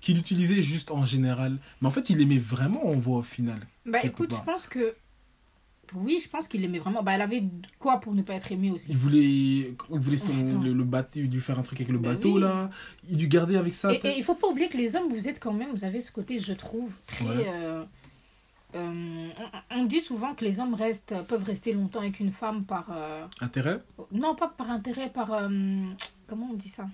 [0.00, 1.58] qu'il utilisait juste en général.
[1.80, 3.58] Mais en fait, il aimait vraiment, on voit au final.
[3.86, 4.40] Bah écoute, part.
[4.40, 4.94] je pense que.
[5.94, 7.02] Oui, je pense qu'il aimait vraiment.
[7.04, 7.44] Bah, elle avait
[7.78, 8.90] quoi pour ne pas être aimée aussi?
[8.90, 12.10] Il voulait, il voulait son, le, le bateau, lui faire un truc avec le Bah
[12.10, 12.40] bateau, oui.
[12.40, 12.70] là.
[13.08, 13.92] Il lui gardait avec ça.
[13.94, 16.00] Et, et il faut pas oublier que les hommes, vous êtes quand même, vous avez
[16.00, 17.24] ce côté, je trouve, très.
[17.24, 17.46] Ouais.
[17.48, 17.84] euh,
[18.76, 19.28] euh,
[19.70, 22.86] on, on dit souvent que les hommes restent, peuvent rester longtemps avec une femme par.
[22.90, 25.32] euh, Intérêt non, pas par intérêt, par.
[25.32, 25.48] euh,
[26.26, 26.86] comment on dit ça?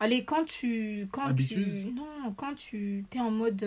[0.00, 1.08] Allez, quand tu.
[1.10, 3.64] Quand Habitude tu, Non, quand tu es en mode.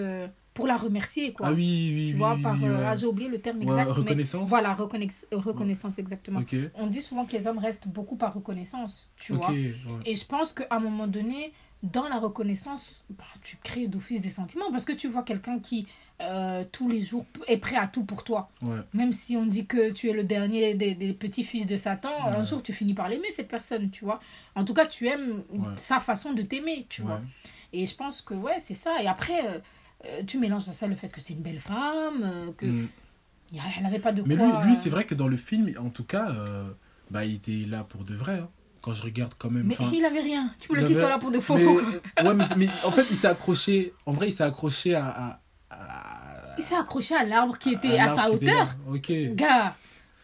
[0.53, 1.47] pour la remercier, quoi.
[1.47, 2.19] Ah oui, oui, Tu oui.
[2.19, 2.55] vois, oui, par.
[2.55, 2.85] oui, ouais.
[2.85, 3.85] ah, j'ai oublié le terme Ouais, exact.
[3.85, 4.49] mais- reconnaissance.
[4.49, 6.41] voilà, reconnex- euh, reconnaissance, exactement.
[6.75, 9.51] On dit souvent que les hommes restent beaucoup par reconnaissance, tu vois.
[10.05, 14.31] Et je pense qu'à un moment donné, dans la reconnaissance, bah, tu crées d'office des
[14.31, 15.88] sentiments parce que tu vois quelqu'un qui,
[16.21, 18.49] euh, tous les jours, est prêt à tout pour toi.
[18.62, 18.77] ouais.
[18.93, 22.45] Même si on dit que tu es le dernier des, des petits-fils de Satan, un
[22.45, 24.19] jour tu finis par l'aimer, cette personne, tu vois.
[24.55, 25.67] En tout cas, tu aimes Ouais.
[25.77, 27.21] sa façon de t'aimer, tu vois.
[27.71, 29.01] Et je pense que, ouais, c'est ça.
[29.01, 29.60] Et après, euh,
[30.05, 32.88] euh, tu mélanges à ça le fait que c'est une belle femme, euh, que Mm.
[33.77, 34.63] elle n'avait pas de Mais lui, quoi...
[34.65, 36.34] lui euh, c'est vrai que dans le film, en tout cas,
[37.12, 38.39] bah, il était là pour de vrai.
[38.39, 38.49] hein.
[38.82, 39.63] Quand je regarde quand même.
[39.67, 40.53] Mais il avait rien.
[40.58, 41.58] Tu voulais il qu'il soit là pour de faux.
[41.58, 41.65] mais,
[42.23, 43.93] ouais, mais, mais en fait, il s'est accroché.
[44.05, 45.05] En vrai, il s'est accroché à.
[45.08, 46.09] à, à-
[46.60, 48.76] Il s'est accroché à l'arbre qui était à à, sa hauteur.
[48.91, 49.12] Ok.
[49.36, 49.74] Gars,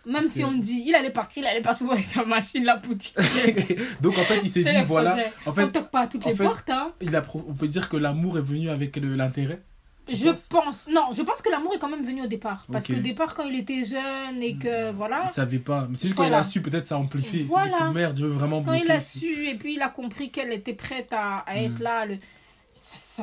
[0.05, 2.77] même si que- on dit, il allait partir, il allait partir avec sa machine, la
[2.77, 3.15] boutique.
[4.01, 5.11] Donc en fait, il s'est dit voilà.
[5.11, 5.31] projet.
[5.45, 6.91] En on fait, toque pas à toutes les fait- portes, hein.
[7.01, 9.61] il a, on peut dire que l'amour est venu avec l'intérêt.
[10.07, 12.67] Je pense, non, je pense que l'amour est quand même venu au départ.
[12.71, 12.95] Parce Ok.
[12.97, 15.87] qu'au départ, quand il était jeune et que voilà, Il savait pas.
[15.89, 17.39] Mais c'est juste quand il a su, peut-être ça a amplifié.
[17.39, 17.75] Il dit Voilà.
[17.79, 18.85] que merde, je veux vraiment quand bloquer.
[18.85, 21.83] il a su et puis il a compris qu'elle était prête à, à être Mm.
[21.83, 22.17] là, le...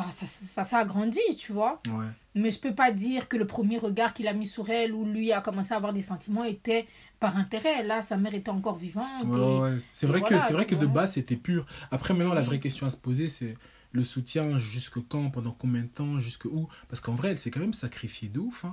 [0.01, 1.81] ça, ça, ça, a grandi, tu vois.
[1.89, 2.07] Ouais.
[2.35, 5.05] Mais je peux pas dire que le premier regard qu'il a mis sur elle ou
[5.05, 6.87] lui a commencé à avoir des sentiments était
[7.21, 7.83] par intérêt.
[7.83, 9.25] Là, sa mère était encore vivante.
[9.27, 11.67] Ouais, et- ouais, C'est vrai, que, c'est vrai que de base, c'était pur.
[11.91, 13.55] Après, maintenant, la vraie question à se poser, c'est
[13.93, 16.69] le soutien jusque quand, pendant combien de temps, jusque où?
[16.89, 18.73] Parce qu'en vrai, elle s'est quand même sacrifiée de ouf, hein,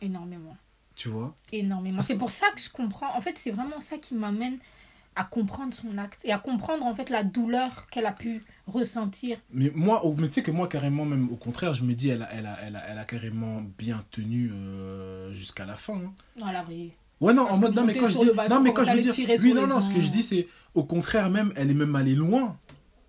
[0.00, 0.56] Énormément.
[0.94, 1.34] tu vois?
[1.52, 2.00] Énormément.
[2.02, 3.14] C'est que- pour ça que je comprends.
[3.16, 4.58] En fait, c'est vraiment ça qui m'amène
[5.20, 9.38] à comprendre son acte et à comprendre en fait la douleur qu'elle a pu ressentir.
[9.52, 12.08] Mais moi, au- mais tu sais que moi, carrément, même au contraire, je me dis,
[12.08, 15.94] elle a, elle a, elle a, elle a carrément bien tenu euh, jusqu'à la fin.
[15.94, 16.12] hein.
[16.38, 16.92] Voilà, oui.
[17.20, 18.92] Ouais, non, Parce en mode, non, mais quand je dis, bateau, non, mais quand je
[18.92, 21.74] veux dire, oui, non, non, ce que je dis, c'est, au contraire, même, elle est
[21.74, 22.56] même allée loin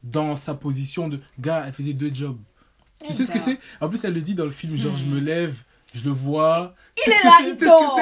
[0.04, 2.38] dans sa position de, gars, elle faisait deux jobs.
[3.06, 3.58] Tu sais ce que c'est?
[3.80, 4.98] En plus, elle le dit dans le film, genre, Hmm.
[4.98, 6.76] je me lève, je le vois.
[6.98, 8.00] Il est que là, il dort.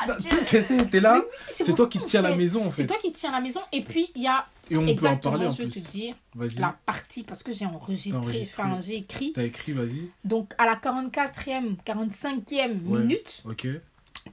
[0.00, 2.22] C'est Non, Tu sais ce que c'est T'es là oui, C'est toi qui en tiens
[2.22, 2.86] la maison, en C'est fait.
[2.86, 3.60] toi qui tiens la maison.
[3.72, 5.82] Et puis, il y a Et on peut en parler en je vais plus.
[5.82, 6.14] te dire,
[6.58, 8.62] la partie, parce que j'ai enregistré, enregistré.
[8.62, 9.32] enfin, j'ai écrit.
[9.34, 10.08] T'as écrit, vas-y.
[10.24, 13.00] Donc, à la 44e, 45e Ouais.
[13.00, 13.66] minute, Ok.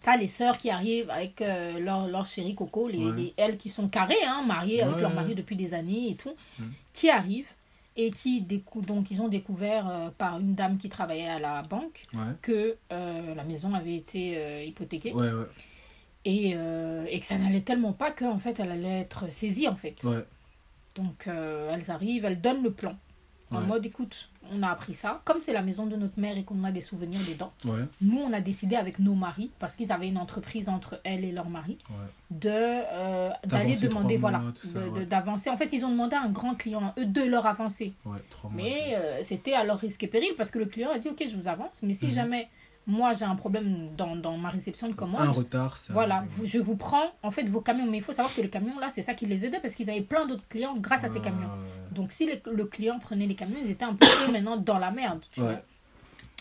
[0.03, 3.15] T'as les sœurs qui arrivent avec euh, leur, leur chéri Coco, les, Ouais.
[3.15, 6.35] les- elles qui sont carrées, hein, mariées avec leur mari depuis des années et tout,
[6.93, 7.47] qui arrivent
[7.97, 12.03] et qui donc ils ont découvert euh, par une dame qui travaillait à la banque
[12.13, 12.33] Ouais.
[12.41, 15.45] que euh, la maison avait été euh, hypothéquée Ouais, ouais.
[16.23, 19.95] et, et que ça n'allait tellement pas qu'en fait elle allait être saisie en fait.
[20.95, 22.95] Donc elles arrivent, elles donnent le plan.
[23.49, 23.65] En Ouais.
[23.65, 26.63] mode écoute, on a appris ça, comme c'est la maison de notre mère et qu'on
[26.65, 27.53] a des souvenirs dedans.
[27.63, 27.85] Ouais.
[28.01, 31.31] Nous, on a décidé avec nos maris, parce qu'ils avaient une entreprise entre elles et
[31.31, 31.95] leur mari, Ouais.
[32.31, 34.41] de euh, d'aller demander, voilà,
[35.09, 35.49] d'avancer.
[35.49, 37.93] En fait, ils ont demandé à un grand client, eux, de leur avancer.
[38.53, 41.23] Mais euh, c'était à leur risque et péril, parce que le client a dit, ok,
[41.29, 42.11] je vous avance, mais si Mhm.
[42.11, 42.49] jamais
[42.89, 45.91] moi j'ai un problème dans, dans ma réception de commande, Un retard, ça.
[45.91, 47.85] voilà, vous- je vous prends en fait vos camions.
[47.85, 49.89] Mais il faut savoir que les camions, là, c'est ça qui les aidait, parce qu'ils
[49.89, 51.49] avaient plein d'autres clients grâce à ces Ouais, camions.
[51.97, 54.91] Donc si le, le client prenait les camions, ils étaient un peu maintenant dans la
[54.91, 55.21] merde.
[55.33, 55.47] Tu Ouais.
[55.47, 55.61] vois.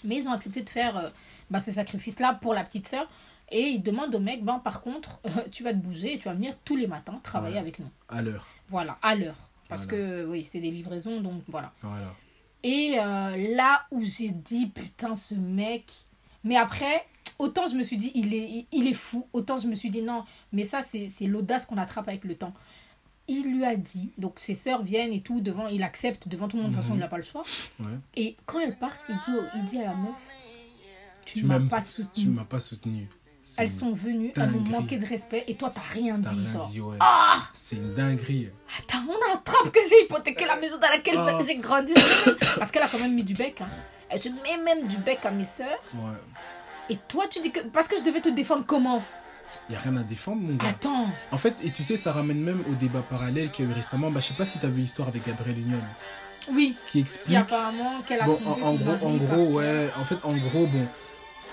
[0.04, 1.08] Mais ils ont accepté de faire euh,
[1.50, 3.08] bah, ce sacrifice-là pour la petite sœur.
[3.50, 6.34] Et ils demandent au mec, ben, par contre, tu vas te bouger et tu vas
[6.34, 7.60] venir tous les matins travailler Ouais.
[7.60, 7.88] avec nous.
[8.08, 8.46] À l'heure.
[8.68, 9.36] Voilà, à l'heure.
[9.68, 9.98] Parce Voilà.
[9.98, 11.72] que oui, c'est des livraisons, donc voilà.
[11.82, 12.12] Voilà.
[12.62, 15.84] Et euh, là où j'ai dit, putain, ce mec.
[16.44, 17.04] Mais après,
[17.38, 19.26] autant je me suis dit, il est, il est fou.
[19.32, 22.52] Autant je me suis dit, non, mais ça, c'est l'audace qu'on attrape avec le temps.
[23.28, 26.56] Il lui a dit, donc ses sœurs viennent et tout, devant, il accepte devant tout
[26.56, 27.00] le monde, de toute façon, Mhm.
[27.00, 27.42] il n'a pas le choix.
[27.80, 27.86] Ouais.
[28.14, 30.14] Et quand elle part, il dit, au- il dit à la meuf,
[31.24, 32.26] tu Tu ne m'as pas Tu soutenu.
[32.28, 33.08] m'as pas soutenu.
[33.58, 36.66] Elles sont venues, elles m'ont manqué de respect et toi, t'as rien dit, rien genre.
[36.68, 36.96] dit, ouais.
[37.00, 38.48] Ah C'est une dinguerie.
[38.78, 41.38] Attends, on attrape que j'ai hypothéqué la maison dans laquelle Ah.
[41.46, 41.94] j'ai grandi.
[42.58, 43.60] Parce qu'elle a quand même mis du bec.
[43.60, 43.68] Hein.
[44.08, 45.78] Elle se met même du bec à mes sœurs.
[45.94, 46.10] Ouais.
[46.90, 47.60] Et toi, tu dis que.
[47.68, 49.02] Parce que je devais te défendre comment?
[49.70, 50.68] Y a rien à défendre, mon gars.
[50.68, 51.06] Attends.
[51.32, 53.74] En fait, et tu sais, ça ramène même au débat parallèle qu'il y a eu
[53.74, 54.11] récemment.
[54.11, 55.80] Bah, je sais pas si t'as vu l'histoire avec Gabrielle Union.
[56.52, 56.76] Oui.
[56.87, 57.37] Qui Il explique.
[57.37, 59.88] apparemment qu'elle a Bon, en, gros, en gros, ouais.
[60.00, 60.87] En fait, en gros, bon.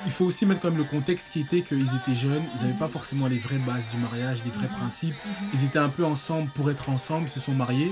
[0.06, 2.78] Il faut aussi mettre quand même le contexte qui était qu'ils étaient jeunes, ils n'avaient
[2.78, 4.76] pas forcément les vraies bases du mariage, les vrais Mhm.
[4.78, 5.16] principes.
[5.26, 5.48] Mhm.
[5.54, 7.92] Ils étaient un peu ensemble pour être ensemble, ils se sont mariés.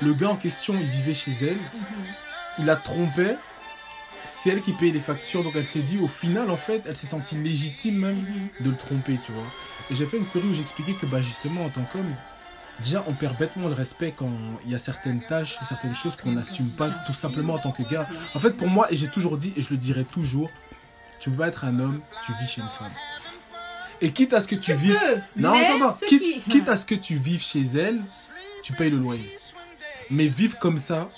[0.00, 2.04] Le gars en question, il vivait chez elle, Mhm.
[2.60, 3.36] il la trompait,
[4.24, 6.96] c'est elle qui payait les factures, donc elle s'est dit, au final, en fait, elle
[6.96, 8.48] s'est sentie légitime même Mhm.
[8.66, 9.44] de le tromper, tu vois.
[9.90, 12.14] Et j'ai fait une story où j'expliquais que, bah, justement, en tant qu'homme,
[12.80, 14.30] déjà, on perd bêtement le respect quand
[14.64, 17.72] il y a certaines tâches ou certaines choses qu'on n'assume pas tout simplement en tant
[17.72, 18.08] que gars.
[18.34, 20.50] En fait, pour moi, et j'ai toujours dit, et je le dirai toujours,
[21.18, 22.92] tu peux pas être un homme, tu vis chez une femme.
[24.02, 24.98] Et quitte à ce que tu, Tu vives.
[24.98, 25.96] peux, Non, attends, attends.
[26.00, 28.00] ceux Quitte, qui- quitte à ce que tu vives chez elle,
[28.62, 29.36] tu payes le loyer.
[30.10, 31.08] Mais vivre comme ça,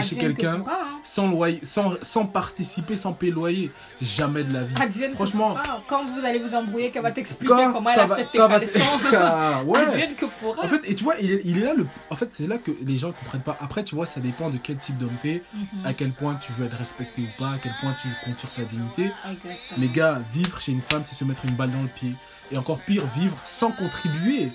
[0.00, 1.00] t'es chez que quelqu'un, hein.
[1.02, 4.74] sans loyer, sans, sans participer, sans payer loyer, jamais de la vie.
[4.80, 5.56] Advienne Franchement.
[5.88, 8.38] Quand vous allez vous embrouiller, qu'elle va t'expliquer quand, comment elle achète tes.
[9.18, 9.80] Ah, ouais.
[9.80, 10.64] Advienne que pourra.
[10.64, 11.86] En fait, et tu vois, il est, il est là le.
[12.10, 13.56] En fait, c'est là que les gens comprennent pas.
[13.60, 15.86] Après, tu vois, ça dépend de quel type d'homme t'es, Mhm.
[15.86, 18.62] à quel point tu veux être respecté ou pas, à quel point tu sur ta
[18.62, 19.04] dignité.
[19.24, 19.54] Exactement.
[19.78, 22.14] Mais gars, vivre chez une femme, c'est se mettre une balle dans le pied.
[22.52, 24.52] Et encore pire, vivre sans contribuer.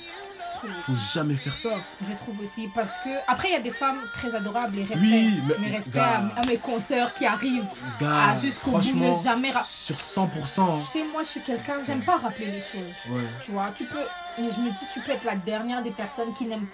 [0.79, 1.69] Faut jamais faire ça.
[2.01, 4.97] Je trouve aussi parce que après il y a des femmes très adorables et respect,
[4.99, 7.65] Oui, mais- mais respect à, à mes consoeurs qui arrivent
[7.99, 10.81] Gars, jusqu'au bout, ne jamais sur 100%.
[10.83, 12.93] Tu sais, moi, je suis quelqu'un, j'aime pas rappeler les choses.
[13.09, 13.21] Ouais.
[13.43, 13.97] Tu vois, tu peux.
[14.39, 16.67] Mais je me dis, tu peux être la dernière des personnes qui n'aiment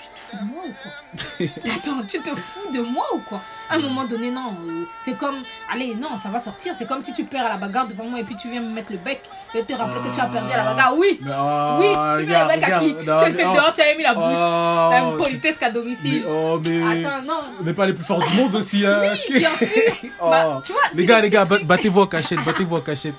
[0.00, 1.46] tu te fous de moi ou quoi?
[1.74, 3.40] Attends, tu te fous de moi ou quoi?
[3.70, 4.54] À un moment donné, non.
[4.68, 5.36] euh, c'est comme,
[5.72, 6.74] allez, non, ça va sortir.
[6.76, 8.68] C'est comme si tu perds à la bagarre devant moi et puis tu viens me
[8.70, 9.20] mettre le bec
[9.54, 10.94] et te rappeler que tu as perdu à la bagarre.
[10.96, 12.92] Oui, oui, tu mets le bec à qui?
[13.06, 14.24] non, Tu étais oh, dehors, tu avais mis la bouche.
[14.24, 16.22] oh, T'as une politesse qu'à domicile.
[16.24, 17.06] mais, oh, mais.
[17.06, 17.42] Attends, non.
[17.60, 19.00] On n'est pas les plus forts du monde aussi, hein.
[19.28, 19.66] Oui, bien sûr.
[20.20, 20.30] Oh.
[20.30, 23.14] Bah, tu vois, Les gars, les gars, battez-vous en cachette, battez-vous en cachette.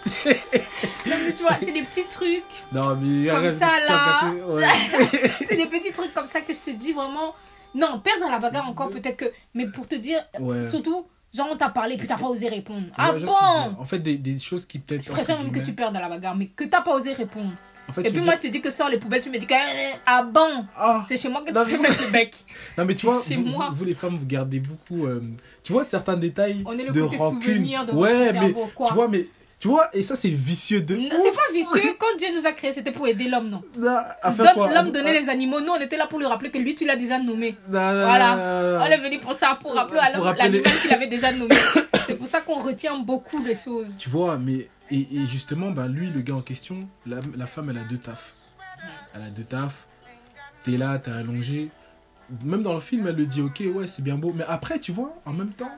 [1.05, 2.43] Non, mais tu vois, c'est des petits trucs.
[2.73, 4.23] Non, mais Comme ça, là.
[4.47, 4.65] ouais.
[5.49, 7.33] C'est des petits trucs comme ça que je te dis vraiment.
[7.75, 9.31] Non, perdre à la bagarre encore, peut-être que.
[9.53, 10.67] Mais pour te dire, Ouais.
[10.67, 12.87] surtout, genre on t'a parlé puis t'as pas osé répondre.
[12.97, 13.31] Ah Ouais, bon.
[13.79, 15.03] En fait, des, des choses qui peut-être.
[15.03, 17.51] Je préfère même que tu perdes la bagarre, mais que t'as pas osé répondre.
[17.87, 19.47] En fait, Et puis moi, je te dis que sors les poubelles, tu me dis
[19.47, 19.53] que.
[20.05, 22.35] Ah bon Ah, C'est chez moi que Non, tu sais mettre le bec.
[22.77, 23.67] non, mais tu vois, chez vous, moi.
[23.69, 25.07] vous- vous, les femmes, vous gardez beaucoup.
[25.07, 25.21] euh,
[25.63, 27.41] tu vois, certains détails On est le de rancune.
[27.41, 28.87] souvenir de ouais, mais cerveau, quoi.
[28.87, 29.25] tu vois, mais.
[29.59, 30.95] Tu vois, et ça, c'est vicieux de.
[30.95, 31.93] C'est pas vicieux.
[31.99, 35.59] Quand Dieu nous a créés, c'était pour aider l'homme, non L'homme donnait les animaux.
[35.59, 37.57] Nous, on était là pour lui rappeler que lui, tu l'as déjà nommé.
[37.67, 38.35] Non, non, Voilà.
[38.79, 41.53] non, On est venu pour ça, pour rappeler à l'homme l'animal qu'il avait déjà nommé.
[42.07, 43.93] C'est pour ça qu'on retient beaucoup les choses.
[43.99, 44.69] Tu vois, mais.
[44.91, 47.97] Et, et justement, ben, lui, le gars en question, la, la femme, elle a deux
[47.99, 48.33] tafs.
[49.13, 49.85] Elle a deux tafs.
[50.63, 51.69] T'es là, t'es allongé.
[52.43, 54.31] Même dans le film, elle le dit, ok, ouais, c'est bien beau.
[54.33, 55.71] Mais après, tu vois, en même temps,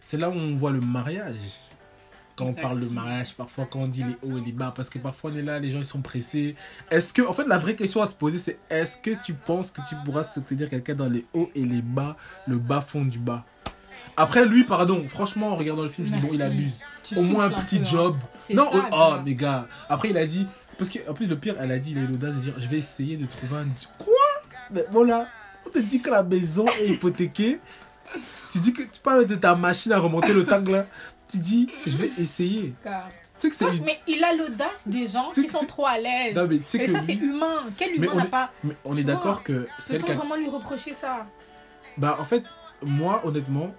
[0.00, 1.58] c'est là où on voit le mariage.
[2.42, 4.90] Quand on parle de mariage, parfois quand on dit les hauts et les bas, parce
[4.90, 6.56] que parfois on est là, les gens ils sont pressés.
[6.90, 9.70] Est-ce que, en fait, la vraie question à se poser, c'est est-ce que tu penses
[9.70, 13.18] que tu pourras soutenir quelqu'un dans les hauts et les bas, le bas fond du
[13.18, 13.44] bas?
[14.16, 16.80] Après, lui, pardon, franchement, en regardant le film, je dis, bon, il abuse.
[17.02, 17.90] Tu Au moins un petit peu, hein.
[17.90, 18.16] job.
[18.50, 19.22] Non, ça, oh, oh, gars.
[19.24, 19.66] mais gars.
[19.88, 20.46] Après, il a dit.
[20.78, 22.68] Parce qu'en plus, le pire, elle a dit, il a eu l'audace de dire Je
[22.68, 23.66] vais essayer de trouver un.
[23.98, 24.14] Quoi?
[24.70, 25.28] Mais voilà,
[25.66, 27.60] on te dit que la maison est hypothéquée.
[28.50, 30.86] tu dis que tu parles de ta machine à remonter le tank là.
[31.32, 32.74] Tu dis Je vais essayer.
[33.40, 36.36] Tu sais que Mais il a l'audace des gens qui sont trop à l'aise.
[36.36, 36.92] Non, mais tu sais Et que.
[36.92, 37.66] ça, c'est humain.
[37.76, 38.50] Quel humain n'a pas.
[38.62, 41.26] mais on est d'accord que Peut-on vraiment lui reprocher ça
[41.96, 42.44] Bah en fait,
[42.82, 43.74] moi honnêtement,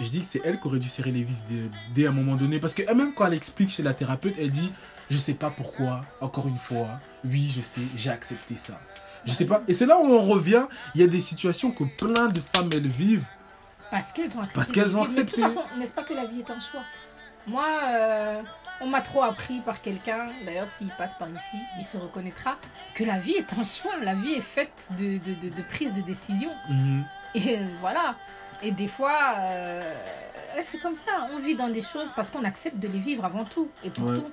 [0.00, 2.36] je dis que c'est elle qui aurait dû serrer les vis dès, dès un moment
[2.36, 2.58] donné.
[2.58, 4.72] Parce que elle-même quand elle explique chez la thérapeute, elle dit
[5.08, 8.78] Je sais pas pourquoi, encore une fois, oui je sais, j'ai accepté ça.
[9.24, 9.62] Je sais pas.
[9.66, 12.68] Et c'est là où on revient, il y a des situations que plein de femmes
[12.72, 13.26] elles vivent.
[13.90, 14.54] Parce qu'elles ont accepté.
[14.54, 15.02] Parce qu'elles ont.
[15.02, 15.42] Mais de toute accepté.
[15.42, 16.82] façon, n'est-ce pas que la vie est un choix
[17.46, 18.42] Moi, euh,
[18.80, 22.56] on m'a trop appris par quelqu'un, d'ailleurs s'il passe par ici, il se reconnaîtra,
[22.94, 23.92] que la vie est un choix.
[24.02, 26.50] La vie est faite de, de, de, de prise de décision.
[26.68, 27.04] Mhm.
[27.34, 28.16] Et euh, voilà.
[28.62, 29.94] Et des fois, euh,
[30.64, 31.28] c'est comme ça.
[31.34, 33.70] On vit dans des choses parce qu'on accepte de les vivre avant tout.
[33.84, 34.16] Et pour Ouais.
[34.18, 34.30] tout.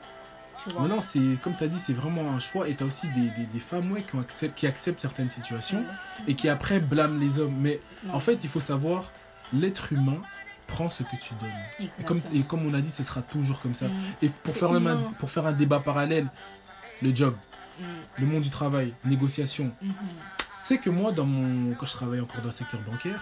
[0.64, 0.82] Tu vois?
[0.84, 2.68] Maintenant, c'est comme tu as dit, c'est vraiment un choix.
[2.70, 5.30] Et tu as aussi des, des, des femmes ouais, qui, ont accepte- qui acceptent certaines
[5.30, 5.84] situations
[6.28, 7.56] et qui après blâment les hommes.
[7.60, 8.14] Mais Non.
[8.16, 9.12] en fait, il faut savoir,
[9.54, 10.22] l'être humain
[10.68, 11.50] prend ce que tu donnes.
[11.80, 12.42] Et comme, Exactement.
[12.42, 13.88] et comme on a dit, ce sera toujours comme ça.
[13.88, 13.92] Mm.
[14.24, 15.14] Et pour faire, même un, humain.
[15.20, 16.28] pour faire un débat parallèle,
[17.02, 17.36] le job,
[17.80, 17.84] Mm.
[18.20, 19.72] le monde du travail, négociation.
[19.82, 19.94] Mhm.
[19.94, 20.14] Tu
[20.62, 23.20] sais que moi, dans mon, quand je travaillais encore dans le secteur bancaire,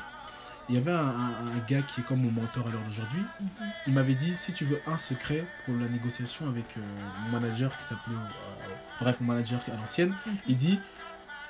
[0.69, 3.23] il y avait un, un- un gars qui est comme mon mentor à l'heure d'aujourd'hui.
[3.39, 3.47] Mhm.
[3.87, 6.81] Il m'avait dit si tu veux un secret pour la négociation avec euh,
[7.23, 8.13] mon manager qui s'appelait.
[8.15, 10.33] euh, bref, mon manager à l'ancienne, Mhm.
[10.49, 10.79] il dit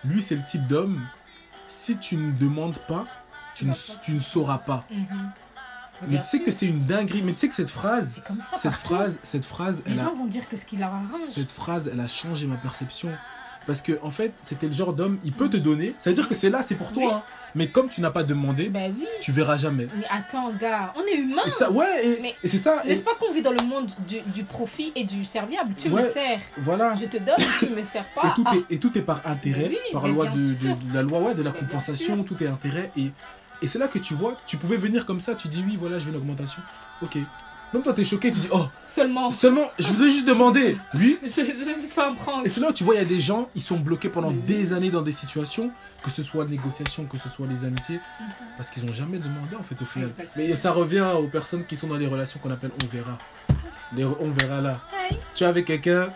[0.06, 1.06] lui, c'est le type d'homme,
[1.68, 3.06] si tu ne demandes pas,
[3.54, 4.86] tu ne, tu ne sauras pas.
[4.90, 5.32] Mhm.
[6.08, 7.22] Mais tu sais que c'est une dinguerie.
[7.22, 8.58] Mais tu sais que cette phrase, C'est comme ça.
[8.58, 11.12] cette phrase, cette phrase, Les elle a, gens vont dire que ce qu'il arrange.
[11.14, 13.10] cette phrase, elle a changé ma perception.
[13.68, 16.28] Parce que, en fait, c'était le genre d'homme, il peut te donner, ça veut dire
[16.28, 17.04] que c'est là, c'est pour toi.
[17.04, 17.10] Oui.
[17.14, 17.24] hein.
[17.54, 19.06] Mais comme tu n'as pas demandé, Ben oui.
[19.20, 19.88] tu verras jamais.
[19.96, 21.44] Mais attends, gars, on est humain.
[21.46, 22.08] Et ça, ouais,
[22.44, 22.82] et, c'est ça.
[22.86, 25.76] N'est-ce pas qu'on vit dans le monde du, du profit et du serviable?
[25.78, 26.02] Tu Ouais.
[26.02, 26.96] me sers, voilà.
[26.96, 28.30] je te donne, tu ne me sers pas.
[28.30, 30.66] Et tout, Ah, est, et tout est par intérêt, oui, par mais loi de, de-
[30.66, 30.76] sûr.
[30.78, 32.90] de la loi ouais, de la Mais compensation, tout est intérêt.
[32.98, 33.12] Et,
[33.62, 36.00] et c'est là que tu vois, tu pouvais venir comme ça, tu dis oui, voilà,
[36.00, 36.62] je veux une augmentation.
[37.02, 37.18] Ok.
[37.74, 39.32] Même toi, t'es choqué, tu dis oh, Seulement.
[39.32, 40.76] seulement, je voudrais juste demander.
[40.94, 41.18] Oui.
[41.24, 42.46] Je, je, je te fais un prank.
[42.46, 44.32] Et c'est là où tu vois, il y a des gens, ils sont bloqués pendant
[44.32, 45.72] des années dans des situations,
[46.04, 48.28] que ce soit les négociations, que ce soit les amitiés, Mhm.
[48.58, 50.10] parce qu'ils n'ont jamais demandé en fait au final.
[50.10, 50.46] Exactement.
[50.50, 53.18] Mais ça revient aux personnes qui sont dans les relations qu'on appelle on verra.
[53.96, 54.82] Les on verra là.
[55.10, 55.18] Hey.
[55.34, 56.10] Tu es avec quelqu'un,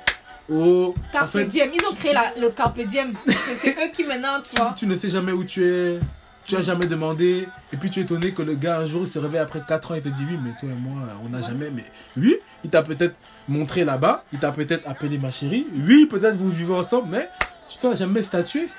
[0.51, 1.69] oh, en Carpe fait, diem.
[1.73, 3.13] Ils ont tu- créé la- le carpe diem.
[3.27, 4.73] C'est c'est eux qui maintenant, tu tu, vois.
[4.77, 5.99] tu ne sais jamais où tu es,
[6.45, 9.07] tu as jamais demandé, et puis tu es étonné que le gars un jour il
[9.07, 11.39] se réveille après 4 ans et te dit oui, mais toi et moi on n'a
[11.39, 11.43] Ouais.
[11.43, 11.69] jamais.
[11.71, 11.85] Mais
[12.17, 13.15] oui, il t'a peut-être
[13.47, 17.29] montré là-bas, il t'a peut-être appelé ma chérie, oui, peut-être vous vivez ensemble, mais
[17.67, 18.69] tu t'as jamais statué.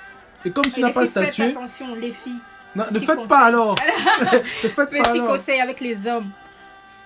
[0.44, 2.38] Et comme tu n'as pas faites statué, attention, les filles.
[2.76, 3.26] non, ne faites conseil.
[3.29, 3.74] pas alors.
[4.20, 4.26] ne
[4.68, 5.37] faites pas Petit alors.
[5.37, 6.31] conseil avec les hommes.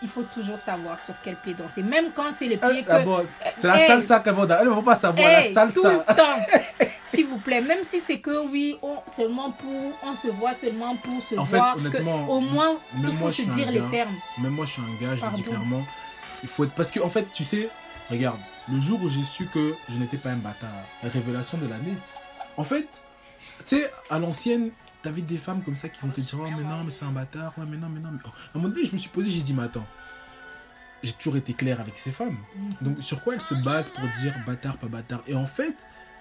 [0.02, 1.82] Il faut toujours savoir sur quel pied danser.
[1.82, 2.88] Même quand c'est les Ah, pieds que.
[2.88, 3.22] d'abord,
[3.56, 3.86] c'est la Hey.
[3.86, 5.74] salsa qu'elle va dar- Elle ne va pas savoir la Hey, salsa.
[5.80, 6.86] tout le temps.
[7.10, 10.96] S'il vous plaît, même si c'est que oui, on, seulement pour, on se voit seulement
[10.96, 11.74] pour se En fait, voir.
[11.74, 13.88] que honnêtement, au moins, il faut moi, se dire les gars.
[13.90, 14.14] termes.
[14.38, 15.42] Même moi, je suis un gars, je le dis Pardon.
[15.42, 15.84] clairement.
[16.44, 16.72] Il faut être.
[16.72, 17.68] Parce que, en fait, tu sais,
[18.10, 18.38] regarde,
[18.72, 20.70] le jour où j'ai su que je n'étais pas un bâtard,
[21.02, 21.96] la révélation de l'année.
[22.56, 22.86] En fait,
[23.66, 24.70] tu sais, à l'ancienne,
[25.02, 27.10] t'avais des femmes comme ça qui vont te dire, oh, mais non, mais c'est un
[27.10, 28.10] bâtard, ouais, mais non, mais non.
[28.12, 28.18] Mais...
[28.24, 29.86] Oh, À un moment donné, je me suis posé, j'ai dit, mais attends,
[31.02, 32.36] j'ai toujours été clair avec ces femmes.
[32.56, 32.70] Mhm.
[32.82, 35.22] Donc, sur quoi elles se basent pour dire bâtard, pas bâtard?
[35.26, 35.74] Et en fait,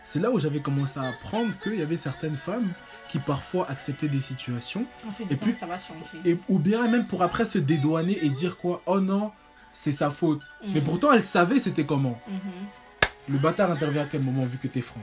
[0.03, 2.69] c'est là où j'avais commencé à apprendre qu'il y avait certaines femmes
[3.09, 6.17] qui parfois acceptaient des situations, En se Et puis- ça va changer.
[6.23, 9.31] et, ou bien même pour après se dédouaner et dire quoi, oh non,
[9.71, 10.49] c'est sa faute.
[10.73, 12.19] Mais pourtant, elle savait c'était comment.
[12.27, 12.39] Mhm.
[13.29, 15.01] Le bâtard intervient à quel moment vu que t'es franc?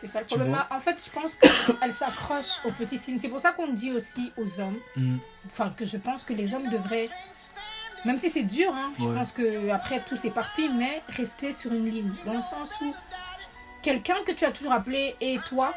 [0.00, 0.48] C'est ça le problème.
[0.50, 3.18] vois En fait, je pense qu'elle s'accroche aux petits signes.
[3.18, 5.18] C'est pour ça qu'on dit aussi aux hommes, Mhm.
[5.50, 7.08] enfin que je pense que les hommes devraient,
[8.04, 11.90] même si c'est dur, hein, je pense que après tout s'éparpille, mais rester sur une
[11.90, 12.94] ligne, dans le sens où
[13.82, 15.74] quelqu'un que tu as toujours appelé et toi,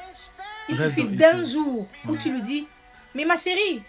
[0.70, 2.68] il Reste suffit d'un jour où tu lui dis,
[3.16, 3.82] mais ma chérie,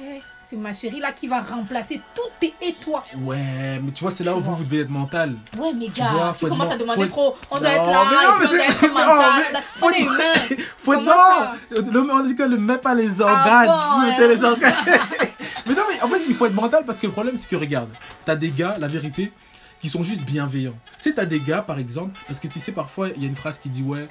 [0.00, 0.20] eh,
[0.52, 3.02] c'est ma chérie là qui va remplacer tout tes et toi.
[3.22, 4.54] Ouais, mais tu vois, c'est là Tu où vous, vois.
[4.56, 5.34] vous devez être mental.
[5.58, 7.36] Ouais, mais Tu gars, vois, tu, faut être commences à demander faut trop.
[7.50, 9.08] On doit Non, être là, mais non, et mais on doit être mental.
[9.08, 10.62] oh, mais on doit- faut on est être- humain.
[10.76, 13.66] Faut Comment non ça le, On dit que ne met pas les Ah organes.
[13.68, 14.34] bon, mettez ouais.
[14.36, 14.74] les organes.
[15.66, 17.56] mais non, mais en fait, il faut être mental parce que le problème, c'est que
[17.56, 17.88] regarde,
[18.24, 19.32] t'as des gars, la vérité,
[19.80, 20.74] qui sont juste bienveillants.
[21.00, 23.28] Tu sais, t'as des gars, par exemple, parce que tu sais, parfois, il y a
[23.28, 24.08] une phrase qui dit, ouais,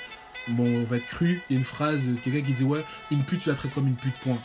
[0.47, 1.41] bon, on va être cru.
[1.49, 3.87] Il y a une phrase, quelqu'un qui dit, ouais, une pute, tu la traites comme
[3.87, 4.37] une pute, point.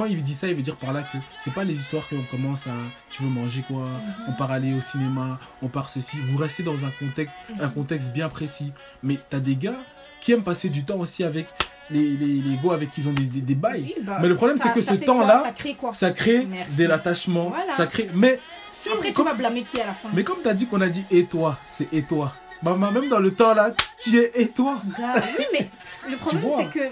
[0.00, 2.22] Quand il dit ça, il veut dire par là que c'est pas les histoires qu'on
[2.30, 2.70] commence à.
[3.10, 3.84] Tu veux manger quoi
[4.28, 6.16] On part aller au cinéma, on part ceci.
[6.24, 8.72] Vous restez dans un contexte, un contexte bien précis.
[9.02, 9.74] Mais t'as des gars
[10.22, 11.48] qui aiment passer du temps aussi avec
[11.90, 13.82] les, les, les gars avec qui ils ont des, des, des bails.
[13.94, 15.92] Oui, bah, Mais le problème, c'est que ça ce temps-là, Ça crée quoi?
[15.92, 16.46] Ça crée
[16.78, 17.70] de l'attachement, Voilà.
[17.76, 18.08] ça crée.
[18.14, 18.40] Mais
[18.72, 20.08] si Après, tu comme- vas blâmer qui à la fin?
[20.14, 22.32] mais comme t'as dit qu'on a dit et toi, c'est et toi.
[22.62, 24.80] Bah, bah, même dans le temps là, tu es et toi.
[24.98, 25.68] Gars, Oui, mais
[26.10, 26.88] le problème, c'est que.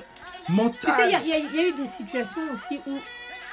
[0.49, 2.99] Tu sais, il y, a- y y eu des situations aussi où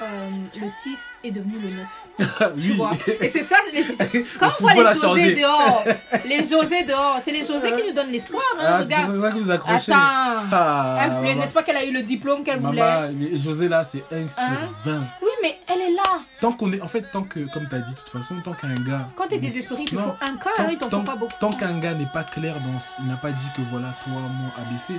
[0.02, 0.28] euh,
[0.60, 1.86] le 6 est devenu le 9.
[2.60, 2.76] Tu oui.
[2.76, 3.82] vois Et c'est ça, les.
[4.38, 5.84] Quand on voit les José dehors,
[6.26, 8.42] les José dehors, c'est les José qui nous donnent l'espoir.
[8.58, 9.92] Hein, Ah, c'est ça que vous accrochez.
[9.92, 10.48] Attends.
[10.52, 11.40] Ah, Elle voulait, maman.
[11.40, 13.10] n'est-ce pas qu'elle a eu le diplôme qu'elle voulait?
[13.38, 14.68] José là, c'est 1 sur Hein?
[14.84, 14.98] 20.
[15.22, 16.20] Oui, mais elle est là.
[16.40, 18.74] Tant qu'on est, en fait, tant que, comme t'as dit, de toute façon, tant qu'un
[18.74, 19.08] gars.
[19.16, 21.32] Quand t'es désespéré, il te faut un cas, hein, il t'en faut pas beaucoup.
[21.40, 24.50] tant qu'un gars n'est pas clair dans, il n'a pas dit que voilà, toi, moi,
[24.58, 24.92] ABC,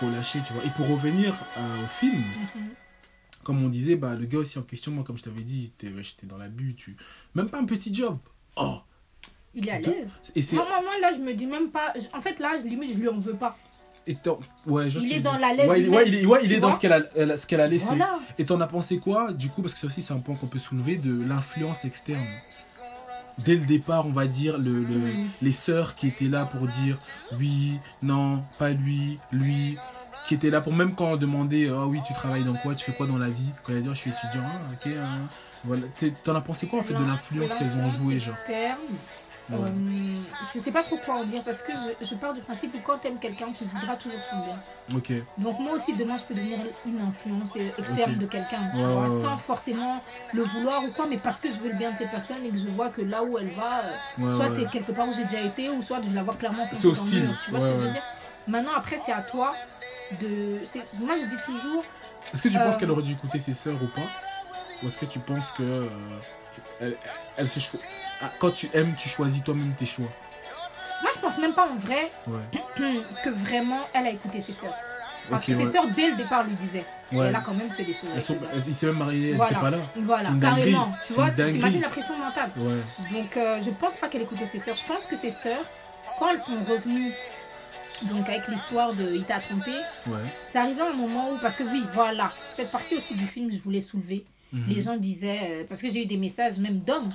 [0.00, 0.64] faut lâcher, tu vois.
[0.64, 2.22] Et pour revenir euh, au film,
[2.54, 2.70] Mhm.
[3.44, 6.26] comme on disait, bah, le gars aussi en question, moi, comme je t'avais dit, j'étais
[6.26, 6.96] dans la butte, tu...
[7.34, 8.18] même pas un petit job.
[8.56, 8.78] Oh,
[9.54, 10.08] Il est à l'aise.
[10.34, 10.56] et c'est.
[10.56, 11.92] Moi, moi, moi, là, je me dis même pas.
[12.12, 13.56] En fait, là, limite, je lui en veux pas.
[14.06, 16.40] étant- ouais, je Il est dans la laisse Ouais, il, humaine, ouais, il est, ouais,
[16.44, 17.84] il est dans ce qu'elle a, a- ce qu'elle a laissé.
[17.86, 18.18] Voilà.
[18.38, 20.46] Et t'en as pensé quoi, du coup, parce que ça aussi, c'est un point qu'on
[20.46, 22.26] peut soulever, de l'influence externe?
[23.44, 26.96] Dès le départ, on va dire, le, le- les sœurs qui étaient là pour dire
[27.38, 29.76] oui, non, pas lui, lui,
[30.28, 32.84] qui étaient là pour même quand on demandait ah oui, tu travailles dans quoi, tu
[32.84, 34.92] fais quoi dans la vie, quand elle a dit Ah, je suis étudiant, ah, ok,
[34.92, 35.28] hein.
[35.64, 35.82] voilà.
[36.24, 38.34] T'en as pensé quoi en fait de l'influence qu'elles ont joué, genre?
[39.50, 39.68] Ouais.
[39.68, 40.14] euh,
[40.54, 42.78] je sais pas trop quoi en dire parce que je, je pars du principe que
[42.86, 44.96] quand tu aimes quelqu'un, tu voudras toujours son bien.
[44.96, 48.80] Ok, Donc moi aussi demain je peux devenir une influence euh, externe de quelqu'un, tu
[48.80, 49.22] Ouais, vois, ouais, ouais.
[49.22, 52.10] sans forcément le vouloir ou quoi, mais parce que je veux le bien de cette
[52.10, 53.80] personne et que je vois que là où elle va,
[54.20, 56.64] euh, soit c'est quelque part où j'ai déjà été ou soit je la vois clairement
[56.70, 57.28] C'est dans le hostile.
[57.44, 58.02] tu vois ce que je veux dire?
[58.48, 59.52] Maintenant après c'est à toi
[60.20, 61.84] de, c'est- moi je dis toujours,
[62.32, 64.08] Est-ce que tu penses qu'elle aurait dû écouter ses sœurs ou pas?
[64.82, 65.88] Ou est-ce que tu penses que euh,
[66.80, 66.96] elle,
[67.36, 67.78] elle se cho-
[68.38, 70.06] quand tu aimes, tu choisis toi-même tes choix
[71.02, 72.60] moi je pense même pas en vrai Ouais.
[73.24, 74.74] que vraiment elle a écouté ses sœurs.
[75.30, 75.64] Parce que ouais.
[75.64, 77.26] ses sœurs dès le départ lui disaient, Ouais.
[77.28, 78.10] elle a quand même fait des choses.
[78.14, 79.58] Elles sont, ils s'est même mariés, elles Voilà.
[79.60, 79.78] pas là.
[79.96, 80.92] Voilà, une carrément.
[81.06, 82.50] Tu vois, tu t'imagines la pression mentale.
[82.56, 84.76] Donc, euh, je pense pas qu'elle écoutait ses sœurs.
[84.76, 85.64] Je pense que ses sœurs,
[86.18, 87.12] quand elles sont revenues,
[88.02, 89.70] donc avec l'histoire de Il t'a trompé,
[90.06, 90.18] Ouais.
[90.50, 93.58] c'est arrivé un moment où, parce que oui, voilà, cette partie aussi du film, je
[93.58, 94.24] voulais soulever.
[94.52, 94.64] Mhm.
[94.66, 97.08] Les gens disaient, euh, parce que j'ai eu des messages même d'hommes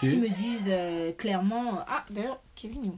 [0.00, 2.92] qui me disent euh, clairement, ah d'ailleurs, Kevin,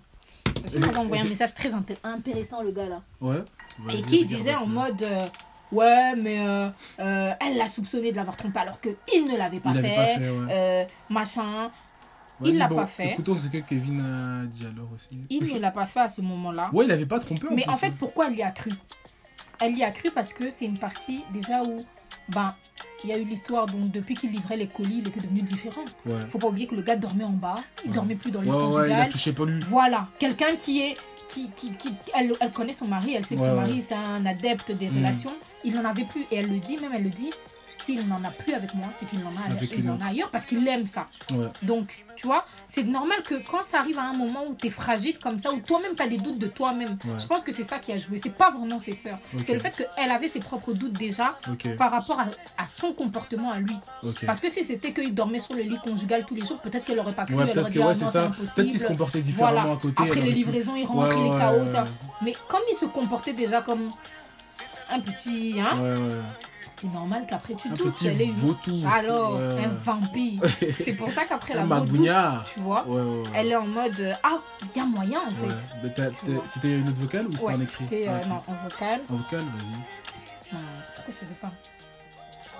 [0.74, 3.02] il m'a envoyé un message très inté- intéressant, le gars là.
[3.20, 3.42] Ouais.
[3.92, 5.26] Et qui disait en mode euh,
[5.72, 6.68] ouais mais euh,
[7.00, 10.18] euh, elle l'a soupçonné de l'avoir trompé alors que il ne l'avait pas, pas fait,
[10.30, 10.46] ouais.
[10.50, 11.70] euh, machin
[12.44, 13.12] il l'a bon, pas fait.
[13.12, 15.18] Écoutons ce que Kevin a dit alors aussi.
[15.30, 17.62] il ne l'a pas fait à ce moment-là Ouais, il avait pas trompé en mais
[17.62, 18.72] plus, en fait pourquoi elle y a cru?
[19.60, 21.84] Elle y a cru parce que c'est une partie déjà où
[22.28, 22.54] ben
[23.04, 25.84] il y a eu l'histoire donc depuis qu'il livrait les colis il était devenu différent
[26.06, 26.14] Ouais.
[26.30, 27.94] faut pas oublier que le gars dormait en bas il Ouais.
[27.96, 29.60] dormait plus dans le Ouais, ouais, il a touché pas lui.
[29.68, 30.96] voilà quelqu'un qui est
[31.28, 34.26] qui, qui, qui- elle, elle connaît son mari, elle sait que son mari c'est un
[34.26, 34.96] adepte des Mm.
[34.98, 35.32] relations.
[35.64, 37.30] Il n'en avait plus et elle le dit, même elle le dit,
[37.84, 40.04] s'il n'en a plus avec moi, c'est qu'il en a, Avec il une en autre.
[40.06, 41.08] a ailleurs parce qu'il aime ça.
[41.32, 41.46] Ouais.
[41.62, 44.70] Donc, tu vois, c'est normal que quand ça arrive à un moment où tu es
[44.70, 47.18] fragile comme ça, où toi-même tu as des doutes de toi-même, Ouais.
[47.18, 48.18] je pense que c'est ça qui a joué.
[48.22, 49.18] C'est pas vraiment ses sœurs.
[49.46, 51.38] C'est le fait qu'elle avait ses propres doutes déjà
[51.78, 52.26] par rapport à,
[52.62, 53.76] à son comportement à lui.
[54.26, 56.98] Parce que si c'était qu'il dormait sur le lit conjugal tous les jours, peut-être qu'elle
[57.00, 58.30] aurait pas cru, Ouais, elle aurait dit, ah.
[58.54, 59.72] Peut-être qu'il se comportait différemment Voilà.
[59.74, 60.02] à côté.
[60.02, 61.84] Après les livraisons, il rentrait, ouais, les chaos, ça.
[62.22, 63.90] Mais comme il se comportait déjà comme
[64.90, 65.56] un petit.
[65.60, 65.76] Hein.
[66.82, 67.92] C'est normal qu'après tu doutes.
[67.92, 68.74] petit elle est- vautour.
[68.92, 69.64] Alors, Ouais.
[69.64, 70.40] un vampire.
[70.84, 72.44] C'est pour ça qu'après la magougnard.
[72.52, 73.28] tu vois, Ouais, ouais, ouais.
[73.34, 74.38] elle est en mode euh, Ah,
[74.74, 76.00] il y a moyen en fait.
[76.46, 77.84] C'était une autre vocale ou c'était en écrit?
[77.92, 78.28] euh, Ah, ok.
[78.28, 79.00] non, en vocal.
[79.10, 80.54] En vocal, vas-y.
[80.54, 81.52] Non, c'est pourquoi ça veut pas.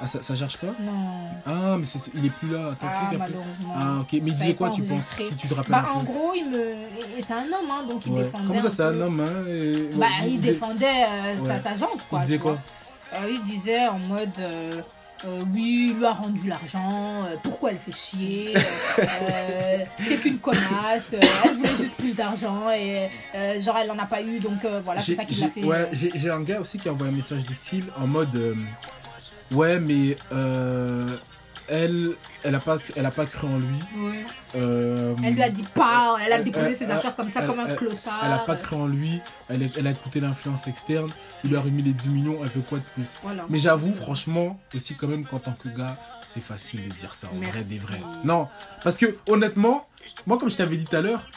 [0.01, 0.67] Ah, ça, ça charge pas?
[0.81, 1.29] Non.
[1.47, 2.71] Ah, mais c'est- il est plus là.
[2.83, 3.75] Ah, plus malheureusement.
[3.77, 4.09] Ah, ok.
[4.13, 5.17] Mais il disait quoi, tu penses.
[5.19, 6.75] Si tu te rappelles Bah, en gros, il me.
[7.21, 8.23] C'est un homme, hein, donc il Ouais.
[8.23, 8.47] défendait.
[8.47, 11.49] Comment ça, c'est un homme hein, et- Bah, il défendait euh, Ouais.
[11.49, 12.21] sa, sa jante, quoi.
[12.21, 12.53] Il disait quoi?
[12.53, 12.57] Euh,
[13.31, 14.31] Il disait en mode.
[14.41, 14.83] euh,
[15.25, 20.17] euh, oui, il lui a rendu l'argent, euh, pourquoi elle fait chier, euh, euh, c'est
[20.17, 24.21] qu'une connasse, euh, elle voulait juste plus d'argent et euh, genre elle en a pas
[24.21, 25.63] eu donc euh, voilà, c'est ça qui l'a fait.
[25.63, 28.35] ouais, euh, j'ai un gars aussi qui a envoyé un message de style en mode
[28.35, 28.57] euh,
[29.53, 31.17] ouais mais euh,
[31.69, 32.11] elle
[32.43, 34.25] elle a pas elle a pas cru en lui ouais.
[34.57, 37.43] euh, Elle lui a dit pas, elle a déposé elle- ses elle- affaires comme ça,
[37.43, 38.21] comme un clochard.
[38.25, 41.11] elle a pas cru en lui elle, a écouté l'influence externe
[41.45, 43.15] il lui a remis les 10 millions elle fait quoi de plus?
[43.23, 43.45] Voilà.
[43.49, 45.97] mais j'avoue franchement aussi quand même qu'en tant que gars
[46.27, 47.69] c'est facile de dire ça en vrai Merci.
[47.69, 48.49] des vrais non
[48.83, 49.87] parce que honnêtement
[50.27, 51.29] moi comme je t'avais dit tout à l'heure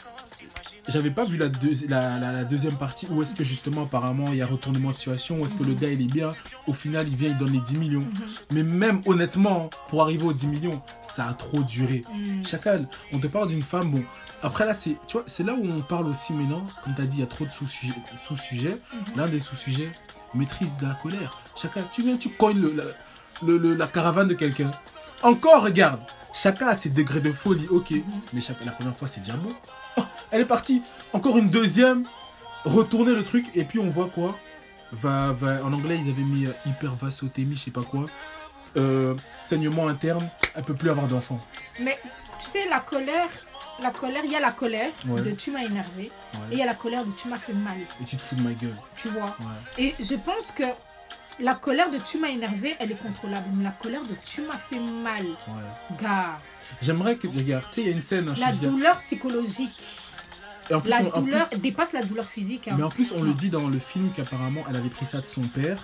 [0.88, 4.28] j'avais pas vu la, deux- la, la- la deuxième partie où est-ce que justement apparemment
[4.32, 6.32] il y a retournement de situation, où est-ce que le gars il est bien,
[6.66, 8.04] au final il vient, il donne les 10 millions.
[8.52, 12.04] Mais même honnêtement, pour arriver aux 10 millions, ça a trop duré.
[12.14, 12.44] Mm.
[12.44, 14.02] Chacal, on te parle d'une femme, bon,
[14.42, 17.06] après là c'est, tu vois, c'est là où on parle aussi maintenant, comme tu as
[17.06, 17.94] dit, il y a trop de sous-sujets.
[18.14, 18.76] sous-sujets.
[19.16, 19.90] L'un des sous-sujets,
[20.34, 21.40] maîtrise de la colère.
[21.56, 22.84] Chacal, tu viens, tu cognes le, la,
[23.44, 24.70] le- le- la caravane de quelqu'un.
[25.22, 26.00] Encore, regarde,
[26.34, 27.94] chacun a ses degrés de folie, ok,
[28.34, 29.52] mais chaque, la première fois c'est déjà bon.
[30.30, 30.82] Elle est partie.
[31.12, 32.06] Encore une deuxième.
[32.64, 33.46] Retourner le truc.
[33.54, 34.38] Et puis on voit quoi?
[34.92, 38.04] Va, va, En anglais, ils avaient mis euh, hypervasotémie, je sais pas quoi.
[38.76, 40.28] Euh, saignement interne.
[40.54, 41.40] Elle peut plus avoir d'enfant.
[41.80, 41.98] Mais
[42.42, 43.28] tu sais, la colère,
[43.80, 45.22] la colère, il y a la colère Ouais.
[45.22, 46.04] de tu m'as énervé
[46.50, 48.34] et il y a la colère de tu m'as fait mal, Et tu te fous
[48.36, 48.74] de ma gueule.
[48.96, 49.36] tu vois.
[49.40, 49.94] Ouais.
[49.98, 50.64] Et je pense que
[51.38, 53.46] la colère de tu m'as énervé, elle est contrôlable.
[53.54, 55.96] Mais la colère de tu m'as fait mal, ouais.
[56.00, 56.38] gars,
[56.82, 57.28] J'aimerais que.
[57.28, 58.28] Regarde, tu sais, il y a une scène.
[58.28, 60.00] hein, la douleur psychologique,
[60.70, 62.68] Et en plus, la on- en douleur plus- dépasse la douleur physique.
[62.68, 62.74] hein.
[62.76, 65.26] mais en plus, on le dit dans le film qu'apparemment, elle avait pris ça de
[65.28, 65.78] son père.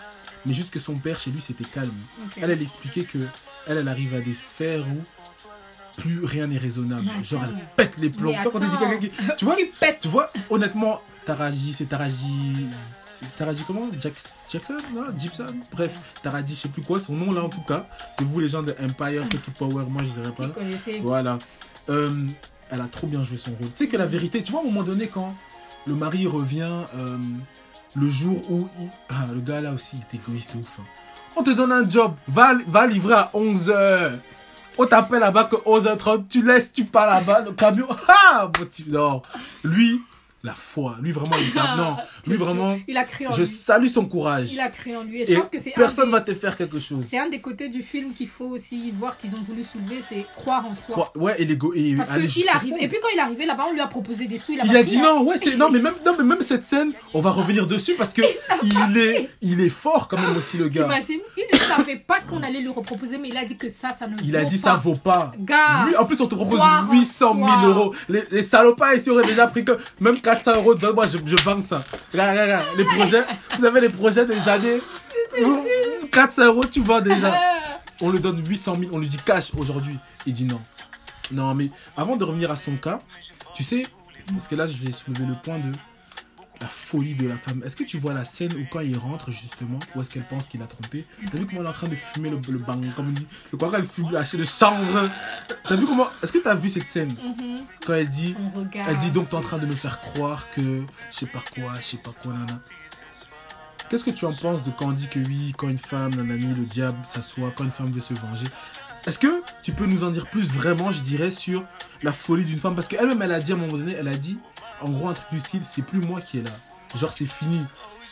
[0.45, 1.93] Mais juste que son père, chez lui, c'était calme.
[2.41, 3.19] Elle, elle expliquait que
[3.69, 7.07] elle, elle arrive à des sphères où plus rien n'est raisonnable.
[7.23, 8.33] Genre, elle pète les plombs.
[8.33, 8.89] Mais Toi, quand tu dis attends.
[8.91, 9.37] quelqu'un qui.
[9.37, 9.57] Tu vois,
[10.01, 12.67] tu vois, honnêtement, Taraji, c'est Taraji.
[13.37, 13.89] Taraji comment?
[14.01, 14.15] Jack-
[14.51, 14.79] Jackson?
[14.93, 17.87] Non Gibson Bref, Taraji, je sais plus quoi, son nom là en tout cas.
[18.19, 20.47] C'est vous les gens de Empire, ceux qui Power, moi je dirais pas.
[20.49, 20.99] Vous connaissez.
[21.01, 21.39] Voilà.
[21.89, 22.27] Euh,
[22.73, 23.69] elle a trop bien joué son rôle.
[23.77, 25.35] Tu sais que la vérité, tu vois, à un moment donné, quand
[25.87, 27.17] le mari revient euh,
[27.95, 28.69] le jour où.
[28.81, 30.79] il- Ah, le gars là aussi, il est égoïste de ouf.
[30.81, 30.85] hein.
[31.37, 34.19] On te donne un job, va, va livrer à 11h.
[34.79, 37.87] On t'appelle là-bas que 11h30, tu laisses, tu pars là-bas, le camion.
[38.09, 39.21] Ah, mon type, non.
[39.63, 40.01] Lui,
[40.45, 40.97] la foi.
[41.01, 43.47] Lui, vraiment, il Non, lui, vraiment, Il a cru en je lui.
[43.47, 44.53] salue son courage.
[44.53, 45.23] Il a cru en lui.
[45.23, 47.07] Et je Et pense que personne des- va te faire quelque chose.
[47.09, 50.27] C'est un des côtés du film qu'il faut aussi voir qu'ils ont voulu soulever, c'est
[50.37, 51.13] croire en soi.
[51.15, 51.73] Ouais, Ouais, et l'ego.
[51.75, 52.75] et Parce aller jusqu'au arrive.
[52.81, 54.53] Et puis quand il est arrivé là-bas, on lui a proposé des sous.
[54.53, 55.03] Il a, Il a dit hein.
[55.03, 57.95] non, ouais, c'est non, mais même non, mais même cette scène, on va revenir dessus
[57.97, 58.23] parce que
[58.63, 60.83] il est, il est fort quand même aussi le gars.
[60.83, 61.21] T'imagines?
[61.37, 64.07] Il ne savait pas qu'on allait lui reproposer, mais il a dit que ça, ça
[64.09, 64.71] ne Il vaut a dit pas.
[64.71, 65.33] ça vaut pas.
[65.39, 67.63] Gars, Lui, en plus, on te propose croire en 800 000 soi.
[67.69, 67.95] euros.
[68.09, 70.75] Les, les salopards ici auraient déjà pris que même 400 euros.
[70.75, 71.85] Donne-moi, je, je ça.
[72.77, 73.25] Les projets,
[73.59, 74.81] vous avez les projets des années.
[76.11, 77.35] 400 euros, tu vends déjà.
[78.01, 79.97] On lui donne 800 000, on lui dit cash aujourd'hui.
[80.27, 80.61] Il dit non.
[81.31, 83.01] Non, mais avant de revenir à son cas,
[83.55, 83.87] tu sais,
[84.33, 85.73] parce que là, je vais soulever le point de
[86.63, 87.63] la folie de la femme.
[87.67, 90.47] Est-ce que tu vois la scène où quand il rentre, justement, où est-ce qu'elle pense
[90.47, 91.05] qu'il a trompé?
[91.31, 93.27] T'as vu comment elle est en train de fumer le, le bang, comme on dit?
[93.51, 95.11] C'est quoi qu'elle fume la de chambre
[95.69, 97.09] T'as vu comment Est-ce que t'as vu cette scène?
[97.09, 97.65] Mhm.
[97.85, 98.35] Quand elle dit,
[98.75, 100.61] elle dit donc t'es en train de me faire croire que
[101.11, 102.61] je sais pas quoi, je sais pas quoi, nana.
[103.89, 106.55] Qu'est-ce que tu en penses de quand on dit que oui, quand une femme, nanani,
[106.55, 108.47] le diable s'assoit, quand une femme veut se venger?
[109.05, 111.65] Est-ce que tu peux nous en dire plus vraiment, je dirais, sur
[112.05, 112.77] la folie d'une femme?
[112.77, 114.39] Parce qu'elle-même, elle a dit à un moment donné, elle a dit,
[114.83, 116.51] en gros, un truc du style, c'est plus moi qui est là.
[116.95, 117.65] Genre, c'est fini.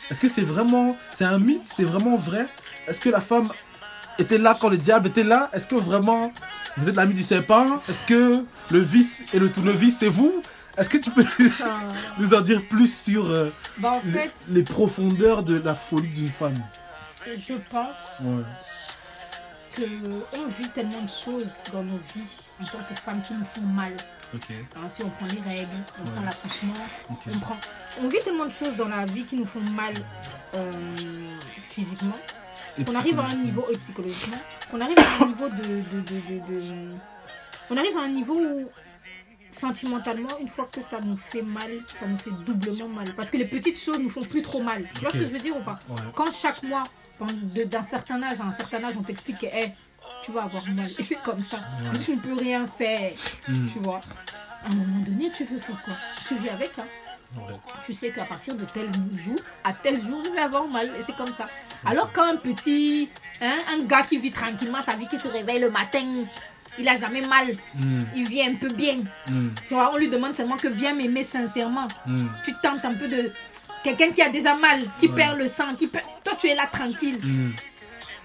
[0.09, 2.45] Est-ce que c'est vraiment, c'est un mythe, c'est vraiment vrai?
[2.87, 3.49] Est-ce que la femme
[4.19, 5.49] était là quand le diable était là?
[5.53, 6.31] Est-ce que vraiment,
[6.77, 7.79] vous êtes l'ami du serpent?
[7.89, 10.41] Est-ce que le vice et le tournevis, c'est vous?
[10.77, 11.25] Est-ce que tu peux
[12.17, 14.01] nous en dire plus sur euh, Bah, en
[14.49, 16.57] les, profondeurs de la folie d'une femme?
[17.27, 18.43] je pense Ouais.
[19.75, 19.83] que
[20.37, 23.61] on vit tellement de choses dans nos vies en tant que femmes qui nous font
[23.61, 23.93] mal.
[24.89, 25.67] Si on prend les règles,
[25.99, 26.11] on Ouais.
[26.11, 26.73] prend l'accouchement,
[27.09, 27.57] on prend.
[28.01, 29.93] On vit tellement de choses dans la vie qui nous font mal
[30.55, 30.71] euh,
[31.65, 32.17] physiquement,
[32.85, 34.37] qu'on arrive à un niveau et psychologiquement,
[34.69, 36.95] qu'on arrive à un niveau de, de, de, de- de-
[37.69, 38.69] on arrive à un niveau où
[39.53, 43.13] sentimentalement, une fois que ça nous fait mal, ça nous fait doublement mal.
[43.15, 44.85] Parce que les petites choses nous font plus trop mal.
[44.93, 45.79] Tu vois ce que je veux dire ou pas?
[45.89, 45.97] Ouais.
[46.15, 46.83] Quand chaque mois,
[47.19, 49.73] d'un certain âge à un certain âge, on t'explique que hey,
[50.23, 50.87] tu vas avoir mal.
[50.99, 51.59] Et c'est comme ça.
[52.03, 53.11] Tu ne peux rien faire.
[53.47, 53.67] Mm.
[53.67, 54.01] Tu vois
[54.65, 55.93] À un moment donné, tu veux faire quoi?
[56.27, 56.71] Tu vis avec.
[56.79, 56.85] Hein.
[57.37, 57.53] Ouais.
[57.85, 60.87] Tu sais qu'à partir de tel jour, à tel jour, je vais avoir mal.
[60.99, 61.47] Et c'est comme ça.
[61.85, 63.09] Alors quand un petit,
[63.41, 66.03] hein, un gars qui vit tranquillement sa vie, qui se réveille le matin,
[66.77, 67.47] il a jamais mal.
[67.75, 68.99] Mm, Il vit un peu bien.
[69.27, 71.87] mm, Tu vois, on lui demande seulement que viens m'aimer sincèrement.
[72.05, 73.31] mm, Tu tentes un peu de...
[73.83, 75.15] Quelqu'un qui a déjà mal, qui Ouais.
[75.15, 76.05] perd le sang, qui perd...
[76.23, 77.17] Toi, tu es là tranquille.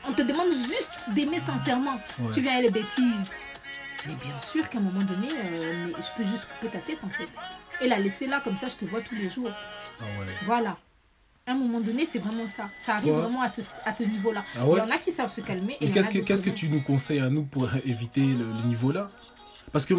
[0.08, 1.94] On te demande juste d'aimer sincèrement.
[2.18, 2.30] Ouais.
[2.32, 3.30] Tu viens avec les bêtises.
[4.06, 6.98] Mais bien sûr qu'à un moment donné, euh, mais je peux juste couper ta tête
[7.02, 7.28] en fait.
[7.80, 9.50] Et la laisser là, comme ça, je te vois tous les jours.
[10.00, 10.26] Ah ouais.
[10.44, 10.76] Voilà.
[11.48, 12.70] À un moment donné, c'est vraiment ça.
[12.80, 13.20] Ça arrive Ouais.
[13.22, 14.44] vraiment à ce, à ce niveau-là.
[14.56, 15.76] Ah Il y en a qui savent se calmer.
[15.80, 19.10] Et qu'est-ce que, qu'est-ce tu nous conseilles à nous pour éviter le, le niveau là
[19.72, 19.94] Parce que,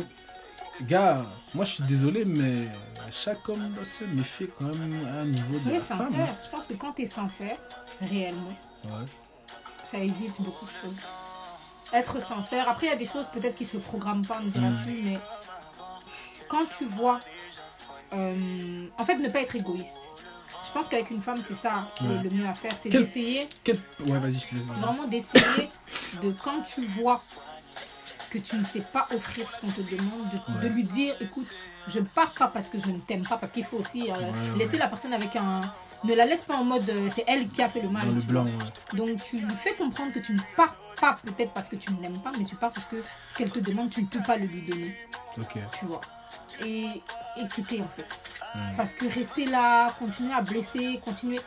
[0.82, 2.68] gars, moi je suis désolé, mais
[3.12, 6.10] chaque homme doit se méfier quand même à un niveau de la femme.
[6.12, 6.36] sincère.
[6.44, 7.58] Je pense que quand tu es sincère,
[8.02, 8.56] réellement,
[8.86, 9.06] Ouais.
[9.92, 11.06] Ça évite beaucoup de choses.
[11.94, 12.68] Être sincère.
[12.68, 15.04] Après, il y a des choses peut-être qui se programment pas, me diras-tu, Mm.
[15.06, 15.20] mais
[16.50, 17.20] quand tu vois.
[18.14, 19.92] euh, en fait, ne pas être égoïste.
[20.66, 22.72] Je pense qu'avec une femme, c'est ça le- mieux à faire.
[22.78, 23.50] C'est Quel- d'essayer.
[23.66, 23.78] Quel...
[24.06, 24.64] Ouais, vas-y, je te laisse.
[24.70, 25.70] C'est vraiment d'essayer
[26.24, 27.20] de, quand tu vois
[28.30, 30.64] que tu ne sais pas offrir ce qu'on te demande, de, Ouais.
[30.64, 31.48] de lui dire écoute,
[31.88, 34.16] je ne pars pas parce que je ne t'aime pas, parce qu'il faut aussi euh,
[34.16, 34.78] Ouais, laisser ouais.
[34.80, 35.62] la personne avec un.
[36.04, 38.06] Ne la laisse pas en mode euh, c'est elle qui a fait le mal.
[38.06, 38.46] Dans le blanc.
[38.94, 42.02] Donc tu lui fais comprendre que tu ne pars pas peut-être parce que tu ne
[42.02, 42.98] l'aimes pas, mais tu pars parce que
[43.30, 44.96] ce qu'elle te demande, tu ne peux pas le lui donner,
[45.80, 46.02] tu vois.
[46.64, 46.86] Et,
[47.38, 48.08] et quitter en fait.
[48.56, 48.76] Mm.
[48.78, 51.40] Parce que rester là, continuer à blesser, continuer.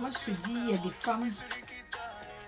[0.00, 1.28] Moi je te dis, il y a des femmes,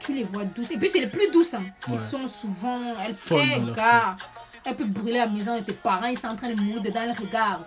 [0.09, 0.71] tu les vois douces.
[0.71, 1.97] Et puis c'est les plus douces, hein, qui Ouais.
[1.97, 2.81] sont souvent.
[3.07, 4.17] Elles dans leur gars.
[4.65, 7.01] Elles peuvent brûler la maison et tes parents, ils sont en train de mourir dedans,
[7.05, 7.65] elles regardent.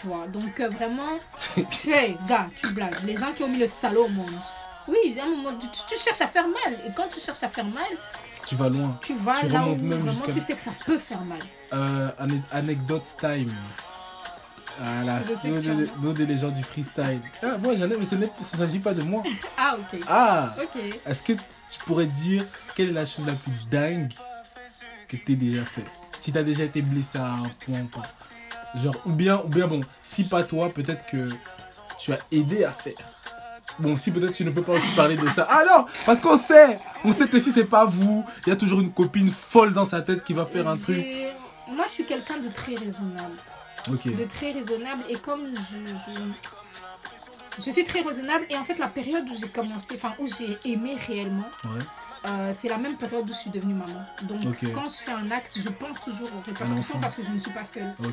[0.00, 1.12] Tu vois, donc euh, vraiment,
[1.86, 2.94] hey, gars, tu blagues.
[3.04, 4.34] Les gens qui ont mis le salaud au monde.
[4.86, 6.74] Oui, à un moment, tu, tu cherches à faire mal.
[6.86, 7.84] Et quand tu cherches à faire mal,
[8.46, 8.98] Tu vas loin.
[9.00, 11.38] tu vas Tu là où même vraiment tu sais que ça peut faire mal.
[11.72, 13.50] Euh, ane- anecdote time.
[14.78, 15.74] Voilà, nous, des- as.
[16.02, 17.20] nous, des légendes du freestyle.
[17.42, 19.22] Ah, moi j'en ai, mais il ne s'agit pas de moi.
[19.56, 20.00] Ah, ok.
[20.08, 20.82] Ah Ok.
[21.06, 22.44] Est-ce que tu pourrais dire
[22.74, 24.12] quelle est la chose la plus dingue
[25.08, 25.84] que tu déjà fait?
[26.18, 28.02] Si tu as déjà été blessé à un point ou pas.
[28.80, 31.28] Genre, ou bien, ou bien bon, si pas toi, peut-être que
[31.98, 32.94] tu as aidé à faire.
[33.78, 35.46] Bon, si peut-être tu ne peux pas aussi parler de ça.
[35.50, 38.56] Ah non Parce qu'on sait On sait que si c'est pas vous, il y a
[38.56, 41.04] toujours une copine folle dans sa tête qui va faire un truc.
[41.68, 43.36] Moi, je suis quelqu'un de très raisonnable.
[43.90, 44.14] Ok.
[44.14, 45.02] De très raisonnable.
[45.08, 49.48] Et comme je, je, je suis très raisonnable, et en fait, la période où j'ai
[49.48, 51.80] commencé, enfin, où j'ai aimé réellement, Ouais.
[52.26, 54.04] euh, c'est la même période où je suis devenue maman.
[54.22, 54.40] Donc,
[54.74, 57.52] quand je fais un acte, je pense toujours aux répercussions parce que je ne suis
[57.52, 57.92] pas seule.
[58.00, 58.12] Ouais.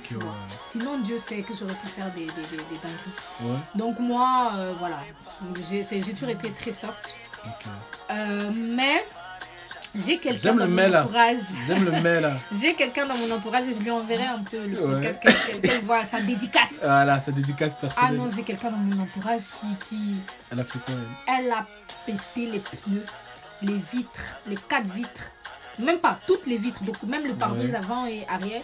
[0.68, 3.44] Sinon, Dieu sait que j'aurais pu faire des, des, des, des dingueries.
[3.44, 3.60] Ouais.
[3.76, 5.00] Donc, moi, euh, voilà.
[5.70, 7.14] J'ai toujours été très soft.
[8.12, 9.04] Euh, mais
[10.06, 11.38] j'ai quelqu'un dans le mon entourage.
[11.68, 12.34] J'aime le mais là.
[12.52, 15.02] J'ai quelqu'un dans mon entourage et je lui enverrai un peu le Ouais.
[15.14, 16.70] podcast qu'elle- sa dédicace.
[16.84, 18.16] Voilà, sa dédicace Ah personnelle.
[18.18, 20.22] non, j'ai quelqu'un dans mon entourage qui, qui
[20.52, 20.94] Elle a fait quoi
[21.28, 21.36] elle?
[21.46, 21.66] Elle a
[22.06, 23.06] pété les pneus,
[23.62, 25.32] les vitres, les quatre vitres.
[25.80, 27.76] Même pas toutes les vitres, donc même le pare-brise Ouais.
[27.76, 28.62] avant et arrière.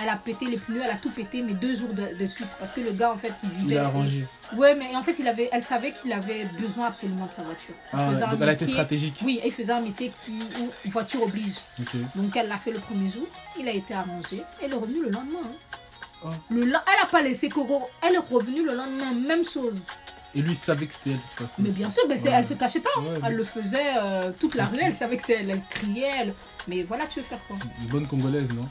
[0.00, 2.46] Elle a pété les pneus, elle a tout pété, mais deux jours de, de suite.
[2.60, 3.74] Parce que le gars, en fait, il vivait.
[3.74, 4.26] Il a arrangé.
[4.56, 7.74] Ouais, mais en fait, il avait, elle savait qu'il avait besoin absolument de sa voiture.
[7.92, 9.16] Ah, donc elle a été stratégique.
[9.22, 11.56] Oui, il faisait un métier qui, où voiture oblige.
[12.14, 13.26] Donc elle l'a fait le premier jour,
[13.58, 15.40] il a été arrangé, elle est revenue le lendemain.
[15.44, 15.78] hein.
[16.24, 16.28] Oh.
[16.50, 19.76] Le elle n'a pas laissé Coco, elle est revenue le lendemain, même chose.
[20.34, 21.62] Et lui, il savait que c'était elle de toute façon.
[21.62, 22.30] Mais bien sûr, c'est- Ouais.
[22.34, 23.00] elle se cachait pas, hein.
[23.02, 26.10] Ouais, elle le faisait euh, toute la rue, elle savait que c'était elle, elle criait,
[26.20, 26.34] elle-
[26.68, 27.56] mais voilà, tu veux faire quoi?
[27.80, 28.68] Une bonne congolaise, non?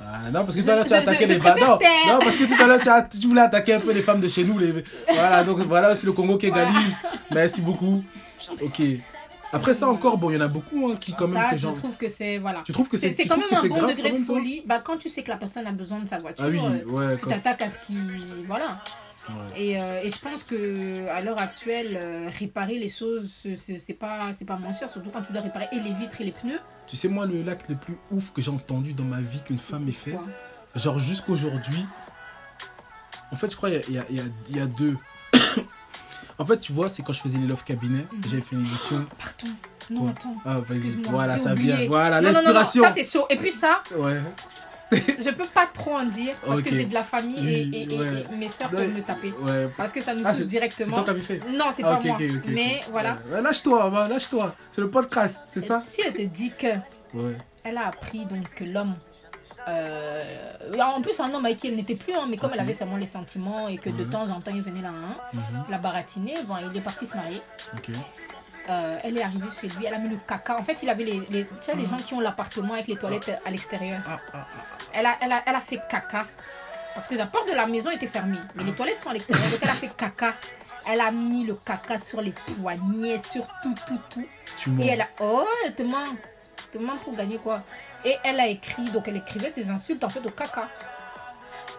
[0.00, 1.58] Ah, non, parce que tout à l'heure tu as je- attaqué je les femmes.
[1.60, 4.20] Non, parce que tout à l'heure tu, as- tu voulais attaquer un peu les femmes
[4.20, 4.58] de chez nous.
[4.58, 4.72] Les...
[5.12, 6.96] Voilà, donc voilà, c'est le Congo qui égalise.
[7.30, 8.02] Merci beaucoup.
[8.62, 8.80] Ok.
[9.52, 11.42] Après ça encore, bon, il y en a beaucoup hein, qui quand même.
[11.42, 12.62] Ça, que je genre- trouve que c'est voilà.
[12.64, 14.62] Tu trouves que c'est C'est quand même un c'est bon grave degré de folie.
[14.64, 16.84] Bah, quand tu sais que la personne a besoin de sa voiture, Ah oui, euh,
[16.88, 17.98] ouais, tu t'attaques à ce qui.
[18.46, 18.78] Voilà.
[19.28, 19.60] Ouais.
[19.60, 24.32] Et, euh, et je pense que à l'heure actuelle, euh, réparer les choses, c'est- pas,
[24.32, 26.60] c'est pas moins cher, surtout quand tu dois réparer et les vitres et les pneus.
[26.86, 29.58] Tu sais, moi, le lac le plus ouf que j'ai entendu dans ma vie qu'une
[29.58, 30.16] femme ait fait,
[30.74, 31.84] genre jusqu'aujourd'hui,
[33.32, 34.24] en fait, je crois y, a- il y a-
[34.56, 34.96] y a deux.
[36.38, 38.22] en fait, tu vois, c'est quand je faisais les Love Cabinet, Mhm.
[38.28, 39.06] j'avais fait une édition.
[39.18, 39.54] Pardon.
[39.90, 40.36] Non, attends.
[40.44, 41.74] Ah, vas-y, voilà, ça oublié.
[41.76, 41.88] vient.
[41.88, 42.84] Voilà, l'inspiration.
[42.84, 43.26] ça c'est chaud.
[43.28, 44.20] Et puis ça, Ouais.
[45.24, 47.94] je peux pas trop en dire parce que j'ai de la famille et, Oui, et-
[47.94, 48.26] et- ouais.
[48.32, 49.32] et mes soeurs peuvent me taper.
[49.40, 49.68] Ouais.
[49.76, 51.02] Parce que ça nous Ah, touche c'est- C'est directement.
[51.02, 52.18] toi qui fait Non, c'est Ah, pas moi.
[52.48, 53.18] Mais voilà.
[53.32, 53.40] Ouais.
[53.40, 54.54] Lâche-toi, lâche-toi.
[54.72, 56.66] C'est le podcast, c'est ça Si elle te dit que
[57.62, 58.94] elle a appris donc que l'homme.
[59.68, 60.24] euh,
[60.80, 62.96] en plus, un homme avec qui elle n'était plus, hein, mais comme elle avait seulement
[62.96, 64.10] les sentiments et que de Mhm.
[64.10, 65.64] temps en temps il venait là, hein, Mhm.
[65.70, 67.42] la baratiner, bon, il est parti se marier.
[68.68, 70.56] Euh, elle est arrivée chez lui, elle a mis le caca.
[70.58, 72.96] En fait, il avait les, les, tu sais, les gens qui ont l'appartement avec les
[72.96, 74.00] toilettes à l'extérieur.
[74.06, 74.56] Ah, ah, ah.
[74.92, 76.24] Elle a, elle, a, elle a fait caca.
[76.94, 78.38] Parce que la porte de la maison était fermée.
[78.54, 79.48] Mais les toilettes sont à l'extérieur.
[79.50, 80.34] Donc elle a fait caca.
[80.88, 84.26] Elle a mis le caca sur les poignets, sur tout, tout, tout.
[84.56, 84.82] Tu mens.
[84.84, 85.06] Et elle a.
[85.20, 85.82] Oh, elle te.
[85.82, 85.88] Elle
[86.72, 87.62] te ment pour gagner quoi
[88.04, 88.84] Et elle a écrit.
[88.90, 90.68] Donc elle écrivait ses insultes en fait au caca.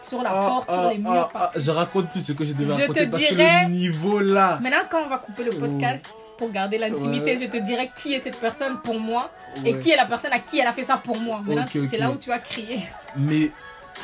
[0.04, 1.12] Sur la Ah, porte, ah, sur les murs.
[1.12, 4.20] ah, ah, je raconte plus ce que Je raconter te parce dirais- que le niveau
[4.20, 4.60] là.
[4.62, 6.06] Maintenant, quand on va couper le podcast
[6.42, 7.38] pour garder l'intimité, Ouais.
[7.40, 9.30] je te dirai qui est cette personne pour moi
[9.64, 11.40] et qui est la personne à qui elle a fait ça pour moi.
[11.72, 12.80] C'est là où tu vas crier.
[13.16, 13.52] Mais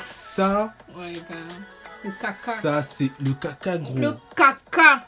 [0.06, 1.38] ça, Ouais, ben,
[2.04, 2.62] le caca.
[2.62, 3.96] ça c'est le caca gros.
[3.98, 5.02] Le caca.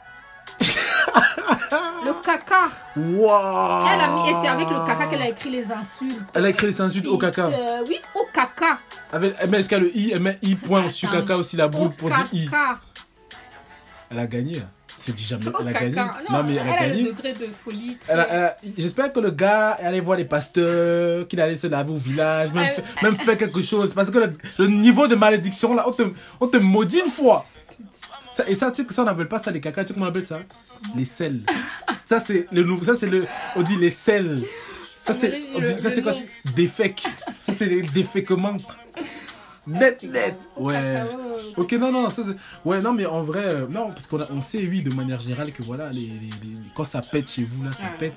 [2.04, 2.68] le caca.
[2.96, 3.86] Waouh.
[3.92, 6.18] Elle a mis, et c'est avec le caca qu'elle a écrit les insultes.
[6.34, 7.46] Elle a écrit les insultes au caca.
[7.46, 8.78] Euh, oui, au caca.
[9.12, 11.56] Avec, elle met est-ce qu'elle a le i, elle met i point sur caca aussi
[11.56, 12.50] la Au boule pour dire i.
[14.10, 14.62] Elle a gagné.
[15.00, 15.46] C'est dit jamais.
[15.60, 15.96] Elle a gagné.
[16.30, 17.04] Non, mais elle a gagné.
[17.04, 17.96] degré de folie.
[18.76, 22.52] J'espère que le gars est allé voir les pasteurs, qu'il allait se laver au village,
[22.52, 22.70] même,
[23.02, 23.94] même faire quelque chose.
[23.94, 24.18] Parce que
[24.58, 26.02] le, niveau de malédiction, là, on te,
[26.40, 27.46] on te maudit une fois.
[28.46, 30.06] Et ça, tu sais que ça, on n'appelle pas ça les caca, tu sais comment
[30.06, 30.40] on appelle ça?
[30.96, 31.40] Les sels.
[32.04, 32.84] Ça, c'est le nouveau.
[32.84, 33.26] Ça, c'est le.
[33.56, 34.42] On dit les sels.
[34.96, 35.42] Ça, c'est.
[36.02, 36.24] Quand tu.
[36.54, 37.02] Défèques.
[37.38, 38.56] Ça, c'est les déféquements.
[39.66, 40.36] Net, net.
[40.56, 41.02] Ouais.
[41.56, 42.36] Ok, non, non, ça c'est.
[42.68, 45.20] Ouais, non, mais en vrai, euh, non, parce qu'on a- on sait, oui, de manière
[45.20, 46.08] générale, que voilà, les, les-
[46.42, 48.14] les- quand ça pète chez vous, là, ça pète.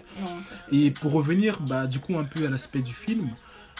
[0.71, 3.27] Et pour revenir, bah, du coup, un peu à l'aspect du film,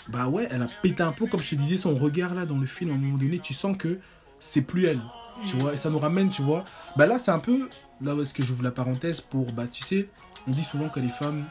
[0.10, 2.58] bah ouais, elle a pété un peu, comme je te disais, son regard là dans
[2.58, 4.00] le film, à un moment donné, tu sens que
[4.40, 5.00] c'est plus elle,
[5.46, 6.66] tu vois, et ça nous ramène, tu vois.
[6.98, 7.70] Bah là, c'est un peu,
[8.02, 10.10] là où est-ce que j'ouvre la parenthèse pour, bah, tu sais,
[10.48, 11.46] on dit souvent que les femmes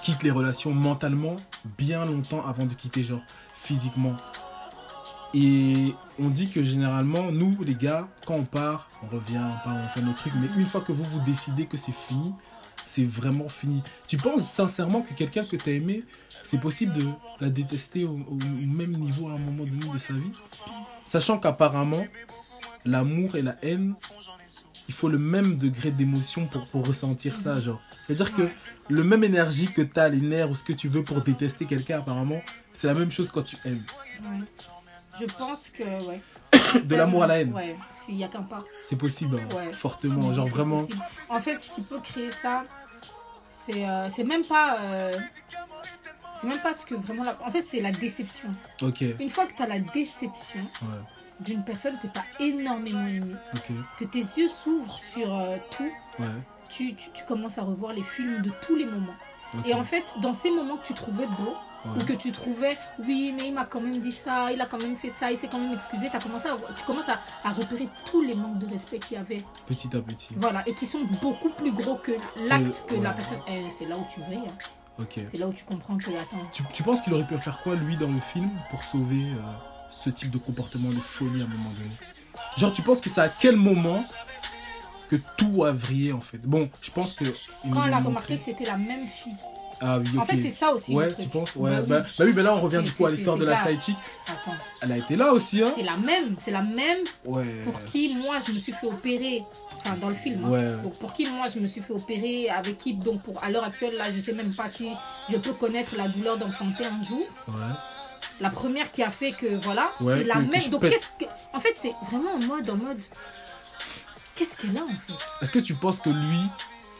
[0.00, 1.36] quittent les relations mentalement
[1.78, 3.20] bien longtemps avant de quitter, genre,
[3.54, 4.16] physiquement.
[5.34, 9.76] Et on dit que généralement, nous, les gars, quand on part, on revient, on part,
[9.76, 12.34] on fait nos trucs, mais une fois que vous vous décidez que c'est fini,
[12.84, 13.82] c'est vraiment fini.
[14.06, 16.04] Tu penses sincèrement que quelqu'un que tu as aimé,
[16.42, 17.06] c'est possible de
[17.40, 20.32] la détester au, même niveau à un moment donné de sa vie?
[21.04, 22.04] Sachant qu'apparemment,
[22.84, 23.94] l'amour et la haine,
[24.88, 27.80] il faut le même degré d'émotion pour, pour ressentir ça, genre.
[28.06, 28.48] C'est-à-dire que
[28.88, 31.64] le même énergie que tu as, les nerfs ou ce que tu veux pour détester
[31.64, 33.82] quelqu'un, apparemment, c'est la même chose quand tu aimes.
[35.20, 36.20] Je pense que, ouais.
[36.84, 38.58] De l'amour à la haine, Ouais, s'il y a qu'un pas.
[38.76, 39.72] c'est possible, hein, Ouais.
[39.72, 40.32] fortement.
[40.32, 40.84] Genre vraiment.
[40.84, 41.04] possible.
[41.28, 42.64] En fait, ce qui peut créer ça,
[43.66, 44.78] c'est euh, même pas.
[44.80, 45.12] euh,
[46.40, 47.24] c'est même pas ce que vraiment.
[47.24, 48.48] la- En fait, c'est la déception.
[48.82, 50.88] Ok, Une fois que tu as la déception ouais,
[51.40, 53.36] d'une personne que tu as énormément aimée,
[53.98, 56.26] que tes yeux s'ouvrent sur euh, tout, ouais.
[56.68, 59.14] tu, tu, tu commences à revoir les films de tous les moments.
[59.66, 61.54] Et en fait, dans ces moments que tu trouvais beaux,
[61.84, 61.90] ouais.
[62.02, 64.80] ou que tu trouvais, oui, mais il m'a quand même dit ça, il a quand
[64.80, 67.52] même fait ça, il s'est quand même excusé, as commencé à, tu commences à, à
[67.52, 69.44] repérer tous les manques de respect qu'il y avait.
[69.66, 70.30] Petit à petit.
[70.36, 72.12] Voilà, et qui sont beaucoup plus gros que
[72.48, 73.40] l'acte Euh, que la personne.
[73.48, 74.38] Eh, c'est là où tu vrilles.
[74.48, 74.54] hein.
[74.98, 75.18] Ok.
[75.30, 77.74] C'est là où tu comprends que, attends, Tu, tu penses qu'il aurait pu faire quoi,
[77.74, 79.40] lui, dans le film, pour sauver euh,
[79.90, 81.90] ce type de comportement de folie à un moment donné?
[82.58, 84.04] Genre, tu penses que c'est à quel moment
[85.16, 87.24] que tout a vrillé, en fait Bon, je pense que...
[87.72, 89.36] quand elle a remarqué que c'était la même fille.
[89.84, 90.16] Ah oui.
[90.16, 90.94] En fait, c'est ça aussi.
[90.94, 92.12] Ouais, tu penses Ouais, Bah bah, oui.
[92.18, 93.96] bah oui, mais là, on revient du coup à l'histoire de la c'est side chick.
[94.28, 97.44] Attends, Elle a été là aussi, hein c'est la même, c'est la même Ouais.
[97.64, 99.42] pour qui moi je me suis fait opérer,
[99.78, 100.50] enfin dans le film, hein.
[100.50, 100.90] Ouais.
[101.00, 103.96] pour, qui moi je me suis fait opérer, avec qui donc pour à l'heure actuelle
[103.96, 104.88] là je sais même pas si
[105.30, 107.26] je peux connaître la douleur d'enfanter un jour.
[107.48, 107.54] Ouais.
[108.40, 110.60] La première qui a fait que voilà, Ouais, c'est la que- que même.
[110.60, 111.24] je Donc que,
[111.56, 113.00] en fait c'est vraiment en mode en mode,
[114.36, 116.38] qu'est-ce qu'elle a en fait Est-ce que tu penses que lui,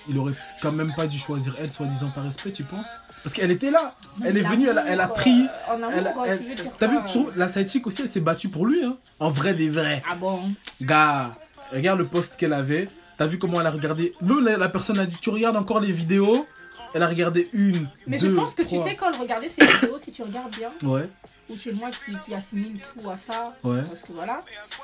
[0.08, 2.88] il aurait quand même pas dû choisir elle, soi-disant par respect, tu penses
[3.22, 3.94] Parce qu'elle était là.
[4.24, 5.46] Elle est venue, elle a, elle a pris.
[5.70, 8.08] euh, Elle, quoi, elle- tu veux dire T'as vu, trouves, la side chick aussi, elle
[8.08, 10.02] s'est battue pour lui, hein En vrai des vrais.
[10.10, 11.34] Ah bon Gars,
[11.72, 12.88] regarde le post qu'elle avait.
[13.18, 15.78] T'as vu comment elle a regardé Même la, la personne a dit Tu regardes encore
[15.80, 16.46] les vidéos
[16.94, 18.84] Elle a regardé une, Mais deux, je pense que tu trois.
[18.88, 21.08] sais quand elle regardait ces vidéos, si tu regardes bien, Ouais,
[21.52, 23.82] ou c'est moi qui, qui assimile tout à ça, ouais.
[23.82, 24.40] parce que voilà.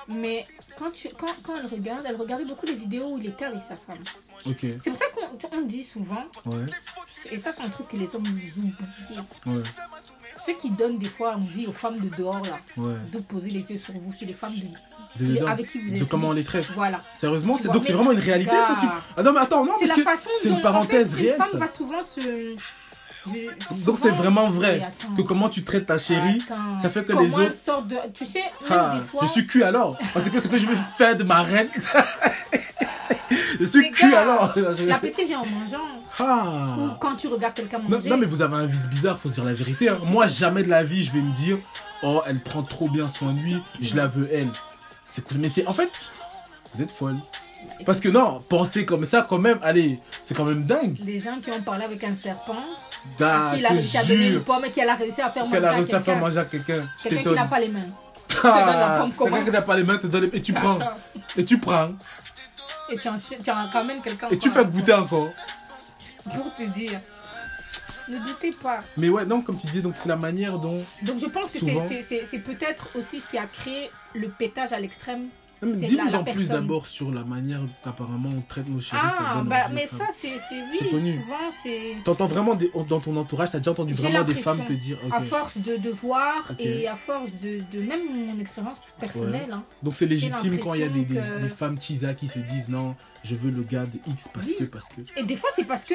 [0.08, 0.46] Mais
[0.78, 3.62] quand, tu, quand, quand elle regarde, elle regardait beaucoup les vidéos où il était avec
[3.62, 3.98] sa femme.
[4.44, 6.66] C'est pour ça qu'on on dit souvent, ouais,
[7.32, 8.74] et ça c'est un truc que les hommes nous oublient,
[9.46, 9.62] ouais,
[10.46, 12.94] ceux qui donnent des fois envie aux femmes de dehors là, ouais.
[13.12, 14.54] de poser les yeux sur vous, c'est les femmes
[15.20, 15.98] de, avec qui vous êtes.
[16.00, 16.70] de comment on les traite.
[16.74, 17.00] Voilà.
[17.14, 18.86] Sérieusement, c'est donc c'est vraiment une réalité ça tu...
[19.16, 21.22] Ah non mais attends, non, C'est parce la que façon c'est une parenthèse en fait,
[21.22, 21.58] réelle Une femme ça.
[21.58, 22.56] va souvent se.
[23.32, 25.14] Je- Donc c'est vraiment vrai attends.
[25.14, 26.78] que comment tu traites ta chérie, Attends.
[26.80, 27.54] ça fait que les autres...
[27.64, 27.96] sort de.
[28.14, 29.20] Tu sais, même Ah, des fois.
[29.22, 31.68] je suis cul alors Parce que ce que je vais faire de ma reine...
[33.60, 34.54] Je suis Les cul alors.
[34.86, 35.84] L'appétit vient en mangeant.
[36.18, 36.76] Ah.
[36.78, 38.08] Ou quand tu regardes quelqu'un Non, manger.
[38.08, 39.88] non, mais vous avez un vice bizarre, faut se dire la vérité.
[39.88, 39.98] hein.
[40.04, 41.58] Moi, jamais de la vie, je vais me dire,
[42.02, 44.48] oh, elle prend trop bien soin de lui, je la veux elle.
[45.38, 45.90] Mais c'est, en fait,
[46.74, 47.16] vous êtes folle.
[47.84, 50.96] Parce que non, penser comme ça, quand même, allez, c'est quand même dingue.
[51.00, 52.56] Des gens qui ont parlé avec un serpent,
[53.20, 55.44] à qui il a réussi à donner une pomme et qui a réussi à faire
[55.44, 56.20] manger Qu'elle a à réussi à faire quelqu'un.
[56.20, 56.88] manger à quelqu'un.
[56.96, 57.80] Qui n'a pas les mains.
[59.16, 60.78] comment Quelqu'un qui n'a pas les mains te donne les- et tu prends.
[61.36, 61.90] Et tu prends.
[62.90, 64.28] Et tu en, chi- tu en ramènes quelqu'un.
[64.30, 65.28] Et tu fais goûter encore.
[66.24, 67.00] Pour te dire.
[68.08, 68.78] Ne doutez pas.
[68.96, 70.82] Mais ouais, non, comme tu disais, donc c'est la manière dont.
[71.02, 71.86] Donc je pense que Souvent.
[72.08, 75.26] c'est peut-être aussi ce qui a créé le pétage à l'extrême.
[75.62, 79.02] Dis-nous en plus d'abord sur la manière qu'apparemment on traite nos chéris.
[79.02, 81.20] Ah, bah, mais ça, c'est oui, connu.
[81.20, 81.96] souvent, c'est.
[82.04, 84.98] T'entends vraiment des- dans ton entourage, t'as déjà entendu vraiment des femmes te dire.
[85.12, 89.50] À force de, de voir et à force de, de même mon expérience personnelle.
[89.52, 89.64] hein.
[89.82, 92.28] Donc c'est légitime quand il y a des, des, l'impression que- des femmes tisa qui
[92.28, 92.94] se disent non,
[93.24, 94.56] je veux le gars de X parce Oui.
[94.60, 95.00] que, parce que.
[95.16, 95.94] Et des fois, c'est parce que.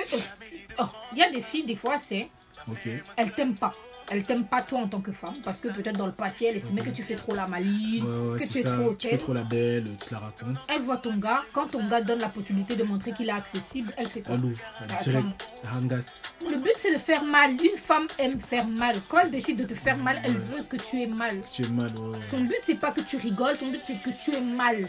[0.80, 0.84] oh,
[1.14, 2.30] Il y a des filles, des fois, c'est.
[2.70, 2.88] Ok.
[3.18, 3.72] Elles t'aiment pas.
[4.14, 5.34] Elles t'aiment pas toi en tant que femme.
[5.44, 8.40] Parce que peut-être dans le passé, elles estimaient que tu fais trop la maline, Ouais,
[8.40, 8.78] que tu es ça.
[8.78, 10.58] trop Tu fais trop la belle, tu te la racontes.
[10.68, 11.42] Elle voit ton gars.
[11.52, 14.36] Quand ton gars donne la possibilité de montrer qu'il est accessible, elle fait quoi?
[14.36, 15.04] Elle ouvre, elle Attends.
[15.04, 16.22] direct, rangas.
[16.48, 17.52] Le but, c'est de faire mal.
[17.54, 18.98] Une femme aime faire mal.
[19.10, 21.36] Quand elle décide de te faire mal, elle veut que tu aies mal.
[21.52, 22.18] Tu es mal, ouais, ouais.
[22.30, 24.88] Son but, c'est pas que tu rigoles, ton but, c'est que tu aies mal.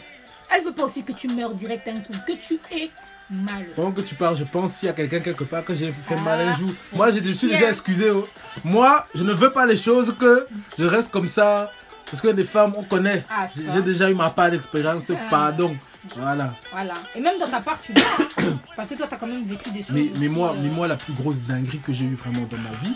[0.55, 2.91] Elle veut pas aussi que tu meurs direct un coup, que tu aies
[3.31, 3.66] mal.
[3.75, 6.16] Pendant que tu parles, je pense s'il y a quelqu'un quelque part que j'ai fait
[6.18, 6.20] Ah.
[6.20, 6.70] mal un jour.
[6.93, 8.11] Moi, je suis déjà excusé.
[8.11, 8.29] oh.
[8.64, 10.47] Moi, je ne veux pas les choses que
[10.79, 11.70] je reste comme ça.
[12.11, 13.25] Parce que les femmes, on connaît.
[13.31, 15.11] Ah, J'ai déjà eu ma part d'expérience.
[15.11, 15.16] Ah.
[15.31, 15.77] Pardon.
[16.16, 16.53] Voilà.
[16.70, 16.95] Voilà.
[17.16, 18.53] Et même dans ta part, tu vois.
[18.77, 19.97] parce que toi, t'as quand même vécu des choses.
[20.20, 22.70] Mais, moi, euh, mais moi, la plus grosse dinguerie que j'ai eue vraiment dans ma
[22.83, 22.95] vie,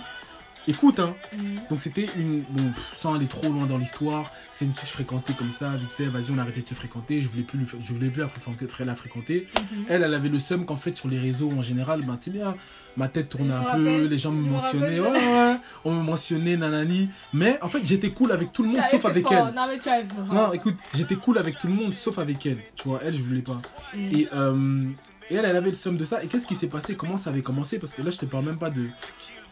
[0.69, 1.39] écoute, hein, mm.
[1.71, 2.43] donc c'était une.
[2.51, 5.71] Bon, sans aller trop loin dans l'histoire, c'est une fille que je fréquentais comme ça,
[5.77, 8.21] vite fait, vas-y, on a arrêté de se fréquenter, je voulais plus, je voulais plus
[8.21, 9.49] la fréquenter, la fréquenter.
[9.55, 9.85] Mhm.
[9.89, 12.31] Elle, elle avait le seum qu'en fait, sur les réseaux en général, ben, tu sais
[12.31, 12.55] bien,
[12.97, 17.09] ma tête tournait un peu, les gens me mentionnaient, ouais, ouais, on me mentionnait, nanani.
[17.33, 19.49] Mais en fait, j'étais cool avec tout le monde, sauf avec fort.
[19.49, 19.55] elle.
[19.55, 20.35] Non, mais tu avais fait fort.
[20.35, 22.59] Non, écoute, j'étais cool avec tout le monde, sauf avec elle.
[22.75, 23.61] Tu vois, elle, je voulais pas.
[23.95, 23.99] Mm.
[23.99, 24.83] Et, euh,
[25.31, 26.23] et elle, elle avait le somme de ça.
[26.23, 26.97] Et qu'est-ce qui s'est passé?
[26.97, 27.79] Comment ça avait commencé?
[27.79, 28.89] Parce que là, je te parle même pas de,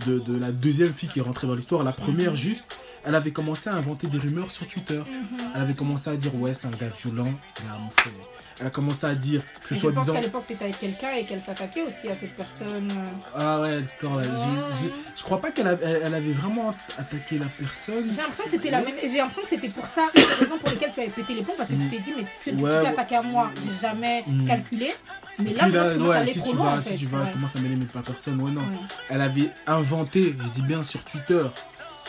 [0.07, 1.85] de, la deuxième fille qui est rentrée dans l'histoire.
[1.85, 2.65] La première, juste,
[3.07, 4.99] elle avait commencé à inventer des rumeurs sur Twitter.
[4.99, 5.39] Mhm.
[5.55, 7.33] Elle avait commencé à dire, ouais, c'est un gars violent.
[7.57, 8.13] Gars, frère.
[8.59, 11.13] Elle a commencé à dire que Et je pense qu'à l'époque, tu étais avec quelqu'un
[11.13, 12.91] et qu'elle s'attaquait aussi à cette personne.
[13.37, 14.23] Ah ouais, l'histoire là.
[14.25, 15.01] J'ai- j'ai- Mhm.
[15.15, 18.07] Je crois pas qu'elle avait, elle- avait vraiment attaqué la personne.
[18.11, 18.95] J'ai l'impression que c'était la même.
[19.03, 21.53] J'ai l'impression que c'était pour ça, des raisons pour lesquelles tu avais pété les plombs,
[21.55, 21.91] parce que tu Mm.
[21.91, 24.47] t'es dit, mais tu tu Ouais, t'es attaqué à moi, j'ai jamais Mm.
[24.47, 24.95] calculé.
[25.39, 26.95] Mais là, maintenant, tu aller si trop tu loin, vas, en si fait.
[26.97, 27.33] tu vas, Ouais.
[27.33, 28.63] commences à mêler mes pas personne, ouais, non.
[28.63, 28.67] Ouais.
[29.11, 31.43] Elle avait inventé, je dis bien sur Twitter,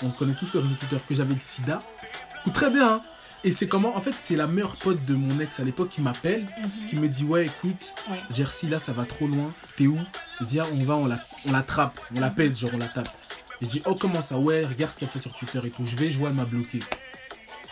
[0.04, 1.82] on connaît tous le réseau Twitter, que j'avais le sida.
[2.46, 3.02] Ou très bien, hein.
[3.44, 6.02] Et c'est comment En fait, c'est la meilleure pote de mon ex à l'époque qui
[6.02, 6.90] m'appelle, Mhm.
[6.90, 8.20] qui me dit Ouais, écoute, Ouais.
[8.34, 9.54] Jersey, là, ça va trop loin.
[9.78, 9.98] T'es où?
[10.42, 12.00] Viens, on va, on la- on l'attrape.
[12.16, 13.10] On l'appelle, genre, on la tape.
[13.62, 14.38] Et je dis Oh, comment ça?
[14.38, 15.86] Ouais, regarde ce qu'elle fait sur Twitter et tout.
[15.86, 16.80] Je vais, je vois, elle m'a bloqué.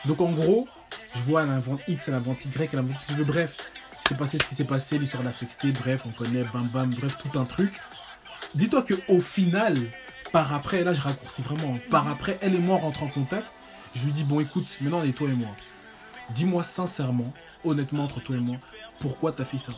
[0.06, 0.68] Donc, en gros,
[1.16, 3.24] je vois, elle invente X, elle invente Y, elle invente ce que je veux.
[3.26, 3.58] Bref,
[4.08, 5.72] c'est passé ce qui s'est passé, l'histoire de la sexté.
[5.72, 7.74] Bref, on connaît, bam bam, bref, tout un truc.
[8.54, 9.78] Dis-toi que au final,
[10.36, 13.48] par après, là je raccourcis vraiment, hein, par après, elle et moi rentrent en contact.
[13.96, 15.48] Je lui dis, bon écoute, maintenant on est toi et moi.
[16.32, 17.34] Dis-moi sincèrement,
[17.64, 18.58] honnêtement entre toi et moi,
[19.00, 19.72] pourquoi t'as fait ça?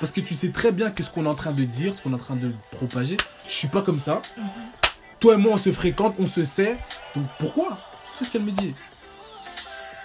[0.00, 2.02] Parce que tu sais très bien que ce qu'on est en train de dire, ce
[2.02, 4.22] qu'on est en train de propager, je suis pas comme ça.
[5.20, 6.76] Toi et moi on se fréquente, on se sait,
[7.14, 7.78] donc pourquoi?
[8.16, 8.74] C'est ce qu'elle me dit.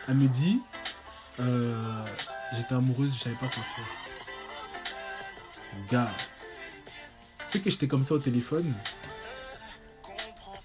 [0.08, 0.62] Elle me dit,
[1.40, 2.06] euh,
[2.56, 3.86] j'étais amoureuse, je savais pas quoi faire.
[5.92, 6.12] Gars,
[7.50, 8.76] tu sais que j'étais comme ça au téléphone?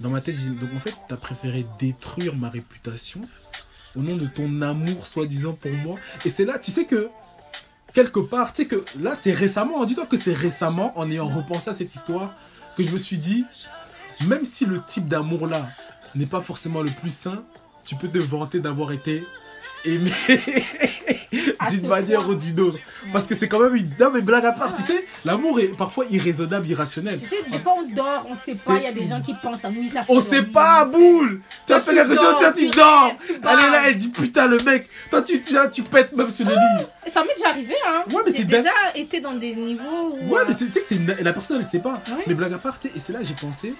[0.02, 3.20] Dans ma tête, donc en fait, t'as préféré détruire ma réputation
[3.94, 5.96] au nom de ton amour soi-disant pour moi.
[6.24, 7.08] Et c'est là, tu sais que,
[7.94, 11.70] quelque part, tu sais que là, c'est récemment, dis-toi que c'est récemment, en ayant repensé
[11.70, 12.34] à cette histoire,
[12.76, 13.44] que je me suis dit,
[14.26, 15.68] même si le type d'amour-là
[16.14, 17.44] n'est pas forcément le plus sain,
[17.84, 19.24] tu peux te vanter d'avoir été
[19.84, 20.10] aimé
[21.70, 22.78] d'une manière ou d'une autre.
[23.12, 23.90] Parce que c'est quand même une...
[23.98, 27.20] Non mais blague à part, tu sais, l'amour est parfois irraisonnable, irrationnel.
[27.20, 29.34] Tu sais, des fois on dort, on sait pas, il y a des gens qui
[29.34, 32.68] pensent à nous, ils On sait pas, boule Tu as fait chose, dors, toi tu
[32.68, 36.30] dors Elle est là, elle dit putain le mec Toi tu, tu, tu pètes même
[36.30, 38.04] sur le lit Et Ça m'est déjà arrivé, hein.
[38.10, 40.32] Ouais, mais c'est déjà été dans des niveaux où.
[40.34, 42.02] Ouais euh, mais c'est- tu sais que la personne elle sait pas.
[42.26, 43.74] Mais blague à part, et c'est là j'ai pensé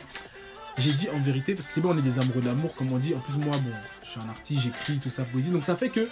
[0.79, 2.93] j'ai dit en vérité, parce que c'est bon, on est des amoureux de l'amour, comme
[2.93, 3.15] on dit.
[3.15, 3.71] En plus, moi, bon,
[4.03, 5.51] je suis un artiste, j'écris tout ça, poésie.
[5.51, 6.09] Donc, ça fait que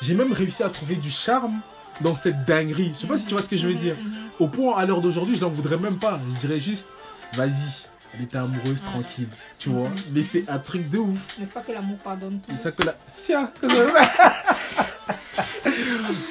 [0.00, 1.60] j'ai même réussi à trouver du charme
[2.00, 2.92] dans cette dinguerie.
[2.94, 3.96] Je sais pas si tu vois ce que je veux dire.
[4.38, 6.18] Au point, à l'heure d'aujourd'hui, je n'en voudrais même pas.
[6.18, 6.88] Je dirais juste,
[7.34, 9.28] vas-y, elle était amoureuse, tranquille.
[9.58, 9.90] Tu vois?
[10.12, 11.38] Mais c'est un truc de ouf.
[11.38, 12.50] N'est-ce pas que l'amour pardonne tout?
[12.50, 12.96] C'est ça que la.
[13.06, 13.52] Sia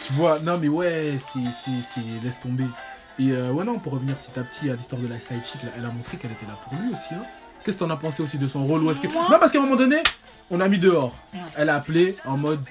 [0.02, 1.40] tu vois, non mais ouais, c'est,
[2.24, 2.66] laisse tomber.
[3.20, 5.60] Et euh, ouais, non, pour revenir petit à petit à l'histoire de la side chick,
[5.76, 7.14] elle a montré qu'elle était là pour lui aussi.
[7.14, 7.24] Hein.
[7.68, 8.82] Qu'est-ce que t'en as pensé aussi de son rôle?
[8.82, 9.08] Ou est-ce que...
[9.08, 9.98] Non, parce qu'à un moment donné,
[10.50, 11.14] on a mis dehors.
[11.58, 12.62] Elle a appelé en mode.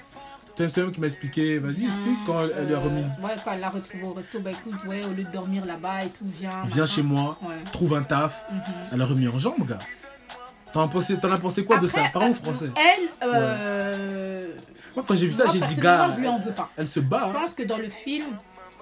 [0.56, 3.02] C'est même qui m'a expliqué, vas-y, explique quand elle, a remis.
[3.22, 6.04] Ouais, quand elle l'a retrouvé au resto, bah écoute, ouais, au lieu de dormir là-bas
[6.04, 6.64] et tout, viens.
[6.64, 7.56] Viens chez moi, Ouais.
[7.74, 8.46] trouve un taf.
[8.50, 8.60] Mhm.
[8.94, 9.80] Elle a remis en jambe, gars.
[10.72, 12.04] T'en as pensé, t'en as pensé quoi de ça?
[12.10, 12.70] Parents euh, français.
[12.74, 14.48] Elle, euh,
[14.94, 16.70] Moi, quand j'ai vu ça, j'ai dit, gars, je lui en veux pas.
[16.74, 17.20] elle se bat.
[17.20, 17.40] Je hein.
[17.42, 18.24] pense que dans le film,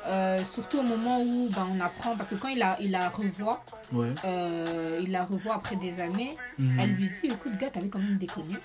[0.07, 3.09] euh, surtout au moment où ben, on apprend, parce que quand il la, il la
[3.09, 4.09] revoit, Ouais.
[4.24, 6.78] euh, il la revoit après des années, Mhm.
[6.80, 8.57] elle lui dit écoute, gars, t'avais quand même déconné.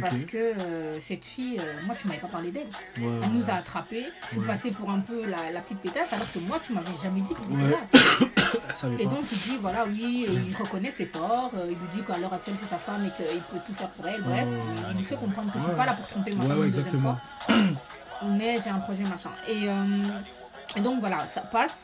[0.00, 1.56] Parce que euh, cette fille,
[1.86, 2.66] moi, tu m'avais pas parlé d'elle.
[3.00, 4.04] Ouais, Elle nous a attrapés.
[4.22, 6.86] Je suis passée pour un peu la, la petite pétasse, alors que moi, tu m'avais
[7.02, 7.60] jamais dit qu'elle
[8.94, 9.14] était Et pas.
[9.14, 11.50] donc, il dit voilà, oui, et il reconnaît ses torts.
[11.64, 14.06] il lui dit qu'à l'heure actuelle, c'est sa femme et qu'il peut tout faire pour
[14.06, 14.20] elle.
[14.22, 14.88] Bref, Ouais.
[14.92, 17.18] il lui fait comprendre que je suis pas là pour tromper ma femme exactement.
[17.46, 17.56] fois.
[18.30, 19.30] Mais j'ai un projet, machin.
[19.48, 19.66] Et,
[20.76, 21.74] et donc, voilà, ça passe.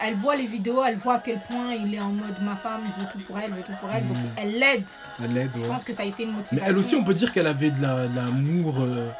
[0.00, 2.82] Elle voit les vidéos, elle voit à quel point il est en mode ma femme,
[2.96, 4.06] je veux tout pour elle, je veux tout pour elle.
[4.06, 4.30] Donc, Mhm.
[4.36, 4.84] elle l'aide.
[5.22, 5.66] Elle l'aide, Je ouais.
[5.66, 6.58] pense que ça a été une motivation.
[6.60, 8.80] Mais elle aussi, on peut dire qu'elle avait de la- l'amour.
[8.80, 9.10] euh,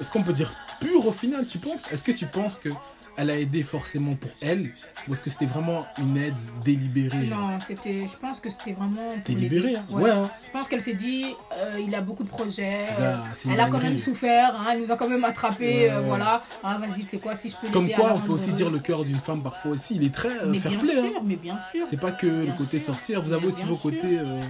[0.00, 1.90] Est-ce qu'on peut dire pur au final, tu penses?
[1.92, 2.68] Est-ce que tu penses que
[3.16, 4.70] elle a aidé forcément pour elle
[5.08, 9.14] Ou est-ce que c'était vraiment une aide délibérée Non, c'était, je pense que c'était vraiment.
[9.24, 9.84] pour Délibérée, hein?
[9.90, 10.30] Ouais, hein.
[10.44, 12.78] Je pense qu'elle s'est dit, euh, il a beaucoup de projets.
[13.00, 13.16] euh,
[13.50, 16.06] elle a quand même souffert, hein, elle nous a quand même attrapés, Ouais, euh, ouais.
[16.08, 16.42] voilà.
[16.62, 19.04] Ah vas-y, c'est quoi si je peux Comme quoi, on peut aussi dire le cœur
[19.04, 19.96] d'une femme parfois aussi.
[19.96, 20.92] Il est très euh, Mais fair bien play.
[20.94, 21.22] sûr, hein.
[21.24, 21.84] mais bien sûr.
[21.88, 22.86] C'est pas que le côté sûr.
[22.92, 23.82] sorcière, vous avez Mais aussi vos sûr.
[23.82, 24.18] côtés.
[24.18, 24.40] euh.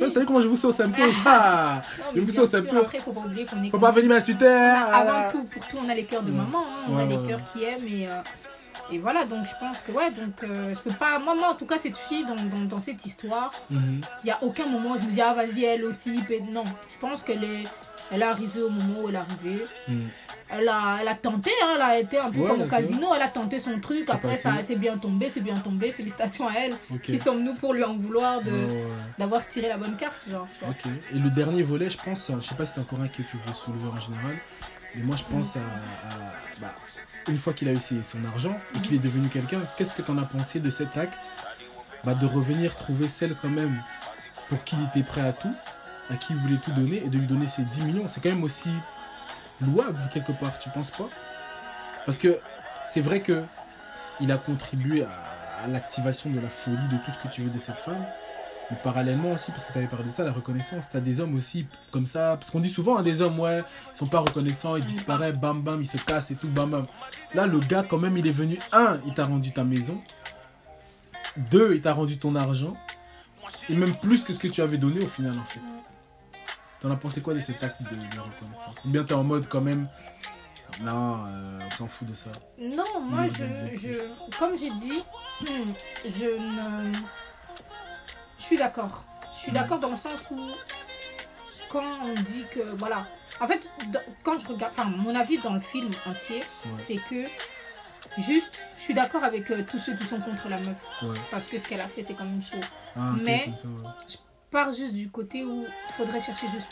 [0.00, 0.10] Oui.
[0.12, 1.02] T'as vu comment je vous sauce un peu?
[1.26, 2.80] Ah Non, Je vous sauce un peu.
[2.80, 3.70] Après, faut pas oublier qu'on est.
[3.70, 6.58] Faut pas venir m'insulter hein, Avant tout, pour tout, on a les cœurs de maman,
[6.64, 7.28] hein, on a des ouais.
[7.28, 8.08] cœurs qui aiment et.
[8.08, 8.20] euh,
[8.92, 11.18] et voilà, donc je pense que ouais, donc euh, je peux pas.
[11.18, 14.00] Moi, moi, en tout cas, cette fille, dans, dans, dans cette histoire, Mhm.
[14.24, 16.20] il y a aucun moment où je me dis, ah vas-y, elle aussi.
[16.52, 17.62] Non, je pense qu'elle est,
[18.12, 19.64] elle est arrivée au moment où elle est arrivée.
[19.88, 20.08] Mhm.
[20.50, 23.08] Elle a, elle a tenté, hein, elle a été un peu Ouais, comme au casino,
[23.16, 24.04] elle a tenté son truc.
[24.10, 24.42] Après, passé.
[24.42, 25.90] ça c'est bien tombé, c'est bien tombé.
[25.90, 26.74] Félicitations à elle.
[27.02, 28.52] Qui sommes-nous pour lui en vouloir de
[29.18, 30.46] d'avoir tiré la bonne carte, genre.
[31.14, 33.38] Et le dernier volet, je pense, je sais pas si c'est encore un que tu
[33.46, 34.36] veux soulever en général,
[34.94, 35.60] mais moi je pense à,
[36.60, 36.74] bah,
[37.28, 40.10] une fois qu'il a eu son argent et qu'il est devenu quelqu'un, qu'est-ce que tu
[40.10, 41.18] en as pensé de cet acte
[42.04, 43.82] bah, de revenir trouver celle quand même
[44.48, 45.54] pour qui il était prêt à tout,
[46.10, 48.08] à qui il voulait tout donner et de lui donner ses 10 millions?
[48.08, 48.70] C'est quand même aussi
[49.60, 51.08] louable quelque part, tu penses pas?
[52.04, 52.38] Parce que
[52.84, 53.42] c'est vrai que
[54.20, 57.58] il a contribué à l'activation de la folie de tout ce que tu veux de
[57.58, 58.04] cette femme.
[58.70, 61.20] Mais parallèlement aussi, parce que tu avais parlé de ça, la reconnaissance, tu as des
[61.20, 62.36] hommes aussi comme ça.
[62.38, 63.62] Parce qu'on dit souvent, hein, des hommes, ouais,
[63.94, 66.86] ils sont pas reconnaissants, ils disparaissent, bam bam, ils se cassent et tout, bam bam.
[67.34, 70.00] Là, le gars, quand même, il est venu, un, il t'a rendu ta maison.
[71.36, 72.72] Deux, il t'a rendu ton argent.
[73.68, 75.60] Et même plus que ce que tu avais donné au final, en fait.
[76.80, 78.84] T'en as pensé quoi de cet acte de, de reconnaissance?
[78.84, 79.88] Ou bien t'es en mode quand même,
[80.82, 82.30] non, euh, on s'en fout de ça.
[82.58, 85.02] Non, moi, je, je, comme j'ai dit,
[86.04, 86.92] je ne.
[88.44, 89.06] Je suis d'accord.
[89.32, 90.38] Je suis d'accord dans le sens où,
[91.70, 92.60] quand on dit que.
[92.76, 93.06] Voilà.
[93.40, 93.70] En fait,
[94.22, 94.74] quand je regarde.
[94.76, 96.82] Enfin, mon avis dans le film entier, Ouais.
[96.86, 97.24] c'est que.
[98.18, 100.76] Juste, je suis d'accord avec euh, tous ceux qui sont contre la meuf.
[101.02, 101.08] Ouais.
[101.30, 102.60] Parce que ce qu'elle a fait, c'est quand même chaud.
[102.96, 103.90] Ah, Mais- comme ça, ouais.
[104.06, 104.16] Je
[104.50, 106.68] pars juste du côté où il faudrait chercher juste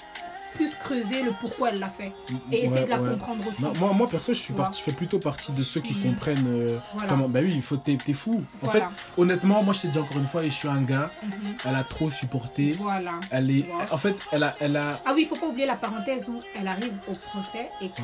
[0.55, 2.13] plus creuser le pourquoi elle l'a fait.
[2.51, 3.11] Et essayer de la ouais.
[3.11, 3.61] comprendre aussi.
[3.63, 6.03] Moi, moi, moi, perso, je, suis parti, je fais plutôt partie de ceux qui Mm.
[6.03, 7.09] comprennent euh, Voilà.
[7.09, 7.29] comment.
[7.29, 7.77] Bah oui, il faut.
[7.77, 8.43] T'es fou.
[8.63, 8.83] En fait,
[9.17, 11.11] honnêtement, moi, je t'ai dit encore une fois, et je suis un gars.
[11.23, 11.33] Mhm.
[11.65, 12.73] Elle a trop supporté.
[12.73, 13.13] Voilà.
[13.31, 13.65] Elle est.
[13.91, 14.55] En fait, elle a.
[14.61, 17.69] Elle a Ah oui, il faut pas oublier la parenthèse où elle arrive au procès
[17.81, 18.03] et que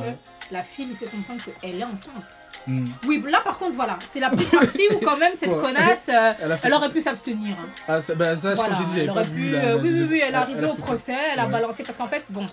[0.50, 2.24] la fille lui fait comprendre qu'elle est enceinte.
[2.66, 2.86] Hmm.
[3.06, 5.60] Oui, là par contre, voilà, c'est la petite partie où quand même cette Ouais.
[5.62, 7.56] connasse, euh, Elle fait- elle aurait pu s'abstenir.
[7.58, 7.68] hein.
[7.88, 9.58] Ah, ça, bah, ça, Voilà, comme j'ai dit, j'avais pas vu pu, la.
[9.60, 11.52] euh, oui, oui, oui, elle est arrivée au fait- procès, elle a Ouais.
[11.52, 12.46] balancé parce qu'en fait, bon,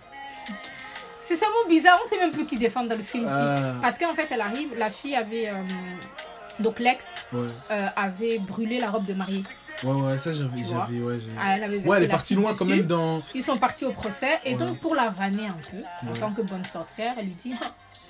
[1.23, 3.27] c'est ça mon bizarre, on sait même plus qui défendre dans le film.
[3.29, 3.73] Ah.
[3.81, 5.53] Parce qu'en fait, elle arrive, la fille avait, euh,
[6.59, 7.03] donc l'ex
[7.33, 9.43] Ouais, euh, avait brûlé la robe de mariée.
[9.83, 10.63] ouais, ouais, ça, j'avais.
[10.63, 13.21] J'avais ouais, j'ai- Elle avait ouais, elle est partie loin quand même dans.
[13.33, 14.59] Ils sont partis au procès et Ouais.
[14.65, 17.65] donc pour la vanner un peu, en tant que bonne sorcière, elle lui dit Ah,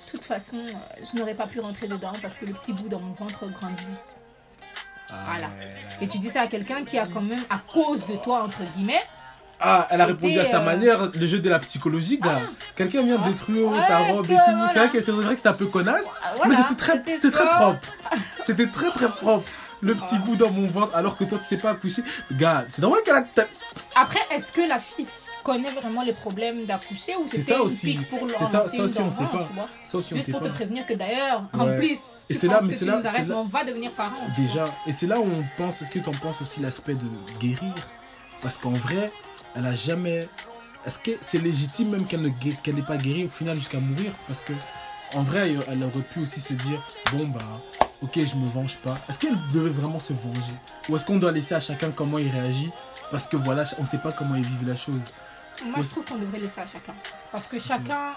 [0.06, 2.88] De toute façon, euh, je n'aurais pas pu rentrer dedans parce que le petit bout
[2.88, 4.20] dans mon ventre grandit vite.
[5.08, 5.48] Voilà.
[6.00, 8.58] Et tu dis ça à quelqu'un qui a quand même, à cause de toi, entre
[8.76, 9.02] guillemets,
[9.60, 12.40] Ah, elle a répondu à sa euh, manière, le jeu de la psychologie, gars.
[12.76, 13.28] Quelqu'un vient de Ah.
[13.30, 14.34] détruire Ouais, ta robe et tout.
[14.44, 14.68] voilà.
[14.72, 17.30] C'est vrai que c'est vrai que c'était un peu connasse, Ah, mais c'était très, c'était
[17.30, 17.88] très propre.
[18.44, 19.48] C'était très très propre.
[19.82, 22.02] Le petit bout dans mon ventre, alors que toi tu sais pas accoucher.
[22.32, 23.24] Gars, c'est normal qu'elle a.
[23.94, 25.06] Après, est-ce que la fille
[25.46, 27.86] connaît vraiment les problèmes d'accoucher ou C'est c'était ça une aussi.
[27.86, 29.48] pique pour C'est ça, ça aussi on sait pas.
[29.84, 32.84] Ça aussi on pour te prévenir que d'ailleurs, en plus, Et c'est là, mais c'est
[32.84, 33.00] là-
[33.34, 34.26] on va devenir parents.
[34.34, 36.94] tu Déjà, et c'est là où on pense, est-ce que tu en penses aussi l'aspect
[36.94, 37.06] de
[37.38, 37.72] guérir?
[38.42, 39.12] Parce qu'en vrai,
[39.54, 40.28] elle a jamais.
[40.84, 43.78] Est-ce que c'est légitime même qu'elle ne gué- qu'elle n'ait pas guéri au final jusqu'à
[43.80, 44.12] mourir?
[44.26, 44.52] Parce que
[45.14, 46.82] En vrai, elle- elle aurait pu aussi se dire
[47.12, 47.38] bon, bah,
[48.02, 48.96] ok, je me venge pas.
[49.08, 50.52] Est-ce qu'elle devait vraiment se venger?
[50.88, 52.70] Ou est-ce qu'on doit laisser à chacun comment il réagit?
[53.12, 55.04] Parce que voilà, on sait pas comment ils vivent la chose.
[55.64, 56.94] Moi, je trouve qu'on devrait laisser à chacun.
[57.32, 58.16] Parce que chacun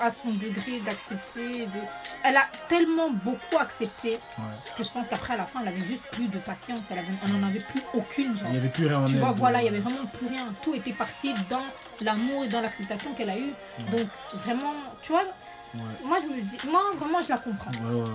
[0.00, 1.66] a son degré d'accepter.
[1.66, 1.80] De...
[2.24, 4.44] Elle a tellement beaucoup accepté Ouais.
[4.76, 6.84] que je pense qu'après, à la fin, elle avait juste plus de patience.
[6.90, 7.08] Elle, avait...
[7.26, 8.36] elle en avait plus aucune.
[8.36, 8.46] Genre.
[8.48, 10.26] Il n'y avait plus rien en Tu vois, de- voilà, il y avait vraiment plus
[10.28, 10.46] rien.
[10.62, 11.62] Tout était parti dans
[12.00, 13.52] l'amour et dans l'acceptation qu'elle a eue.
[13.92, 14.08] Donc,
[14.44, 14.72] vraiment,
[15.02, 15.24] tu vois,
[15.72, 15.80] Ouais.
[16.04, 17.70] moi, je me dis, moi, vraiment, je la comprends.
[17.70, 18.08] Ouais, ouais, ouais.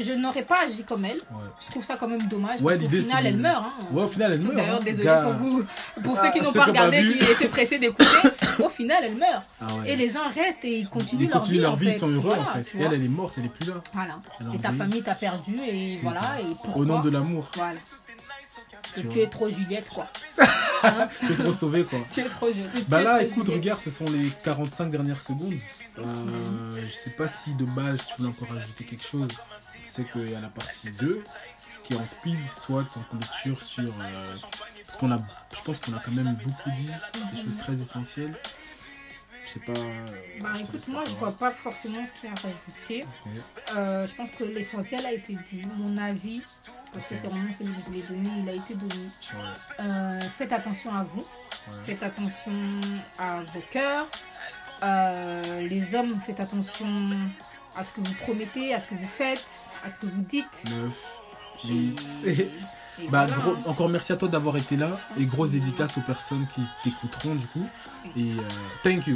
[0.00, 1.20] Je, je n'aurais pas agi comme elle.
[1.64, 2.60] Je trouve ça quand même dommage.
[2.60, 3.64] Ouais, l'idée, final, elle meurt.
[3.64, 3.72] hein.
[3.92, 4.56] Ouais, au final, elle meurt.
[4.56, 4.84] D'ailleurs, hein.
[4.84, 5.22] désolé Gars.
[5.22, 5.64] pour vous,
[6.02, 8.04] pour Ah, ceux qui n'ont pas regardé, qui étaient pressés d'écouter.
[8.64, 9.42] au final, elle meurt.
[9.60, 9.66] Ah.
[9.86, 12.42] Et les gens restent et ils continuent, Ils continuent leur vie, ils sont heureux Voilà,
[12.42, 12.78] en fait.
[12.78, 13.74] Et elle, elle est morte, elle est plus là.
[13.92, 14.18] Voilà.
[14.54, 14.78] Et ta vie.
[14.78, 16.22] famille t'a perdu et voilà.
[16.22, 16.40] ça.
[16.40, 17.48] Et pourquoi Au nom de l'amour.
[17.54, 17.78] Voilà.
[18.94, 20.06] Tu Que tu es trop Juliette, quoi.
[20.82, 21.98] Hein Tu es trop sauvé quoi.
[22.12, 22.88] tu es trop Juliette.
[22.88, 23.62] Bah Tu es là, écoute, Juliette.
[23.62, 25.54] regarde, ce sont les 45 dernières secondes.
[25.98, 29.28] Euh, je sais pas si de base tu voulais encore ajouter quelque chose.
[29.84, 31.22] Je sais qu'il y a la partie 2
[31.84, 33.88] qui est en speed, soit en clôture sur.
[34.00, 34.34] euh,
[34.84, 35.16] parce qu'on a.
[35.54, 36.88] Je pense qu'on a quand même beaucoup dit
[37.32, 38.36] des choses très essentielles.
[39.44, 39.72] Je sais pas.
[39.78, 40.06] euh,
[40.40, 43.04] Bah je écoute, moi je vois pas forcément ce qu'il y a à rajouter.
[43.76, 45.62] Euh, je pense que l'essentiel a été dit.
[45.76, 46.42] Mon avis,
[46.92, 49.08] parce que c'est vraiment celui que je voulais donner, il a été donné.
[49.78, 51.20] Ouais, faites attention à vous.
[51.20, 51.74] ouais.
[51.84, 52.52] Faites attention
[53.18, 54.08] à vos cœurs.
[54.82, 56.86] Euh, les hommes, faites attention
[57.76, 59.44] à ce que vous promettez, à ce que vous faites,
[59.84, 60.46] à ce que vous dites.
[60.70, 61.20] Neuf.
[61.64, 61.94] Et- Oui.
[62.26, 63.58] et Bah, voilà, gros- hein.
[63.66, 67.46] encore merci à toi d'avoir été là et grosse dédicace aux personnes qui t'écouteront du
[67.46, 67.66] coup.
[68.16, 68.42] Et euh,
[68.82, 69.14] thank you.